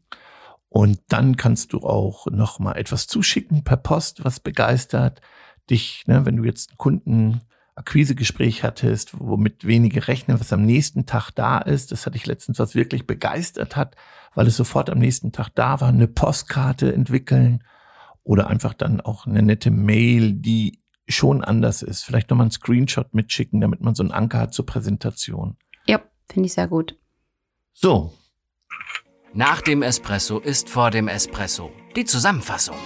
Und 0.69 0.99
dann 1.07 1.37
kannst 1.37 1.71
du 1.71 1.79
auch 1.79 2.25
nochmal 2.27 2.77
etwas 2.77 3.07
zuschicken 3.07 3.63
per 3.63 3.77
Post, 3.77 4.25
was 4.25 4.39
begeistert 4.41 5.21
dich, 5.69 6.03
ne, 6.07 6.25
wenn 6.25 6.37
du 6.37 6.43
jetzt 6.43 6.71
ein 6.71 6.77
Kundenakquisegespräch 6.77 8.63
hattest, 8.63 9.19
womit 9.19 9.65
wenige 9.65 10.07
rechnen, 10.07 10.39
was 10.39 10.53
am 10.53 10.65
nächsten 10.65 11.05
Tag 11.05 11.31
da 11.31 11.57
ist. 11.59 11.91
Das 11.91 12.05
hatte 12.05 12.17
ich 12.17 12.25
letztens, 12.25 12.59
was 12.59 12.75
wirklich 12.75 13.07
begeistert 13.07 13.75
hat, 13.75 13.95
weil 14.33 14.47
es 14.47 14.57
sofort 14.57 14.89
am 14.89 14.99
nächsten 14.99 15.31
Tag 15.31 15.49
da 15.55 15.81
war. 15.81 15.89
Eine 15.89 16.07
Postkarte 16.07 16.93
entwickeln 16.93 17.63
oder 18.23 18.47
einfach 18.47 18.73
dann 18.73 19.01
auch 19.01 19.27
eine 19.27 19.41
nette 19.41 19.71
Mail, 19.71 20.33
die 20.33 20.81
schon 21.07 21.43
anders 21.43 21.81
ist. 21.81 22.03
Vielleicht 22.03 22.29
nochmal 22.29 22.45
einen 22.45 22.51
Screenshot 22.51 23.13
mitschicken, 23.13 23.61
damit 23.61 23.81
man 23.81 23.95
so 23.95 24.03
einen 24.03 24.11
Anker 24.11 24.39
hat 24.39 24.53
zur 24.53 24.65
Präsentation. 24.65 25.57
Ja, 25.85 26.01
finde 26.29 26.47
ich 26.47 26.53
sehr 26.53 26.67
gut. 26.67 26.97
So. 27.73 28.13
Nach 29.33 29.61
dem 29.61 29.81
Espresso 29.81 30.39
ist 30.39 30.69
vor 30.69 30.91
dem 30.91 31.07
Espresso. 31.07 31.71
Die 31.95 32.05
Zusammenfassung. 32.05 32.77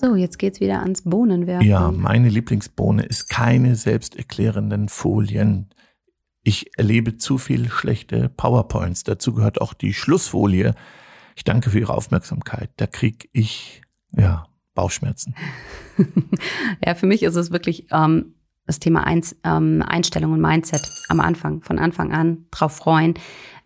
So, 0.00 0.14
jetzt 0.14 0.38
geht's 0.38 0.60
wieder 0.60 0.80
ans 0.80 1.02
Bohnenwerfen. 1.02 1.68
Ja, 1.68 1.90
meine 1.90 2.30
Lieblingsbohne 2.30 3.02
ist 3.02 3.28
keine 3.28 3.76
selbsterklärenden 3.76 4.88
Folien. 4.88 5.68
Ich 6.42 6.70
erlebe 6.78 7.18
zu 7.18 7.36
viel 7.36 7.68
schlechte 7.68 8.30
PowerPoints. 8.30 9.04
Dazu 9.04 9.34
gehört 9.34 9.60
auch 9.60 9.74
die 9.74 9.92
Schlussfolie. 9.92 10.74
Ich 11.36 11.44
danke 11.44 11.68
für 11.68 11.78
Ihre 11.78 11.92
Aufmerksamkeit. 11.92 12.70
Da 12.78 12.86
krieg 12.86 13.28
ich, 13.32 13.82
ja, 14.16 14.46
Bauchschmerzen. 14.74 15.34
ja, 16.84 16.94
für 16.94 17.06
mich 17.06 17.22
ist 17.22 17.36
es 17.36 17.50
wirklich 17.50 17.88
ähm, 17.90 18.36
das 18.64 18.78
Thema 18.78 19.04
Eins, 19.04 19.36
ähm, 19.44 19.84
Einstellung 19.86 20.32
und 20.32 20.40
Mindset 20.40 20.80
am 21.10 21.20
Anfang, 21.20 21.60
von 21.60 21.78
Anfang 21.78 22.10
an 22.12 22.46
drauf 22.50 22.74
freuen, 22.74 23.14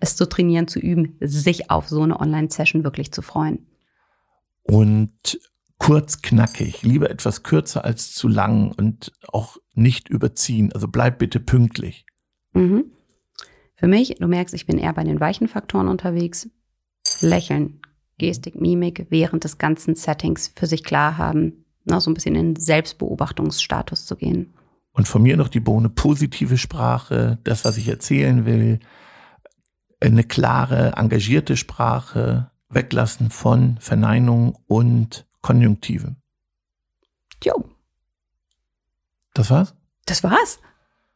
es 0.00 0.16
zu 0.16 0.28
trainieren, 0.28 0.66
zu 0.66 0.80
üben, 0.80 1.16
sich 1.20 1.70
auf 1.70 1.88
so 1.88 2.02
eine 2.02 2.18
Online-Session 2.18 2.82
wirklich 2.82 3.12
zu 3.12 3.22
freuen. 3.22 3.68
Und 4.64 5.38
kurz 5.78 6.22
knackig, 6.22 6.82
lieber 6.82 7.10
etwas 7.10 7.42
kürzer 7.42 7.84
als 7.84 8.12
zu 8.14 8.28
lang 8.28 8.72
und 8.72 9.12
auch 9.28 9.56
nicht 9.74 10.08
überziehen. 10.08 10.72
Also 10.72 10.88
bleib 10.88 11.18
bitte 11.18 11.40
pünktlich. 11.40 12.06
Mhm. 12.52 12.84
Für 13.76 13.88
mich, 13.88 14.14
du 14.18 14.28
merkst, 14.28 14.54
ich 14.54 14.66
bin 14.66 14.78
eher 14.78 14.92
bei 14.92 15.04
den 15.04 15.20
weichen 15.20 15.48
Faktoren 15.48 15.88
unterwegs. 15.88 16.48
Lächeln, 17.20 17.80
Gestik, 18.18 18.60
Mimik 18.60 19.06
während 19.10 19.44
des 19.44 19.58
ganzen 19.58 19.94
Settings 19.94 20.52
für 20.54 20.66
sich 20.66 20.84
klar 20.84 21.18
haben, 21.18 21.64
na, 21.84 22.00
so 22.00 22.10
ein 22.10 22.14
bisschen 22.14 22.34
in 22.34 22.56
Selbstbeobachtungsstatus 22.56 24.06
zu 24.06 24.16
gehen. 24.16 24.54
Und 24.92 25.08
von 25.08 25.22
mir 25.22 25.36
noch 25.36 25.48
die 25.48 25.60
Bohne 25.60 25.90
positive 25.90 26.56
Sprache, 26.56 27.38
das, 27.44 27.64
was 27.64 27.76
ich 27.76 27.88
erzählen 27.88 28.46
will, 28.46 28.78
eine 30.00 30.22
klare, 30.24 30.92
engagierte 30.96 31.56
Sprache, 31.56 32.50
weglassen 32.68 33.30
von 33.30 33.76
Verneinung 33.80 34.56
und 34.66 35.26
Konjunktive. 35.44 36.16
Jo. 37.44 37.68
Das 39.34 39.50
war's? 39.50 39.74
Das 40.06 40.22
war's. 40.22 40.58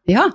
Ja. 0.04 0.34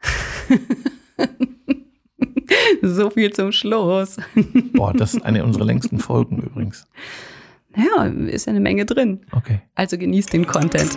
so 2.82 3.10
viel 3.10 3.32
zum 3.32 3.50
Schluss. 3.50 4.18
Boah, 4.74 4.92
das 4.92 5.14
ist 5.14 5.24
eine 5.24 5.42
unserer 5.42 5.64
längsten 5.64 5.98
Folgen 5.98 6.40
übrigens. 6.40 6.86
Ja, 7.74 8.04
ist 8.04 8.46
ja 8.46 8.50
eine 8.50 8.60
Menge 8.60 8.86
drin. 8.86 9.26
Okay. 9.32 9.60
Also 9.74 9.98
genießt 9.98 10.32
den 10.32 10.46
Content. 10.46 10.96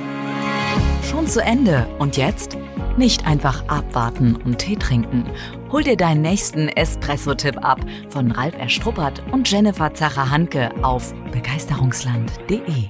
Schon 1.09 1.25
zu 1.25 1.41
Ende. 1.41 1.87
Und 1.97 2.15
jetzt? 2.15 2.55
Nicht 2.97 3.25
einfach 3.25 3.67
abwarten 3.67 4.35
und 4.35 4.57
Tee 4.57 4.75
trinken. 4.75 5.25
Hol 5.71 5.83
dir 5.83 5.95
deinen 5.95 6.21
nächsten 6.21 6.67
Espresso-Tipp 6.67 7.57
ab 7.63 7.79
von 8.09 8.31
Ralf 8.31 8.57
Erstruppert 8.57 9.23
und 9.31 9.49
Jennifer 9.49 9.93
Zacher-Hanke 9.93 10.83
auf 10.83 11.13
begeisterungsland.de. 11.31 12.89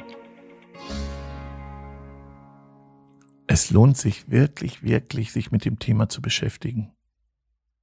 Es 3.48 3.72
lohnt 3.72 3.98
sich 3.98 4.30
wirklich, 4.30 4.84
wirklich, 4.84 5.32
sich 5.32 5.52
mit 5.52 5.66
dem 5.66 5.80
Thema 5.80 6.08
zu 6.10 6.22
beschäftigen. 6.22 6.92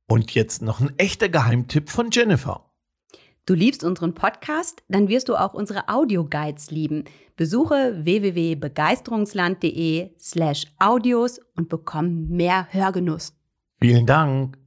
Und 0.09 0.33
jetzt 0.33 0.62
noch 0.62 0.81
ein 0.81 0.96
echter 0.98 1.29
Geheimtipp 1.29 1.90
von 1.90 2.11
Jennifer. 2.12 2.65
Du 3.46 3.54
liebst 3.54 3.82
unseren 3.85 4.12
Podcast? 4.12 4.82
Dann 4.88 5.09
wirst 5.09 5.28
du 5.28 5.37
auch 5.37 5.54
unsere 5.54 5.88
Audioguides 5.88 6.72
lieben. 6.72 7.04
Besuche 7.37 8.00
www.begeisterungsland.de 8.02 10.11
slash 10.18 10.66
audios 10.80 11.38
und 11.56 11.68
bekomm 11.68 12.26
mehr 12.28 12.66
Hörgenuss. 12.72 13.32
Vielen 13.80 14.04
Dank. 14.04 14.59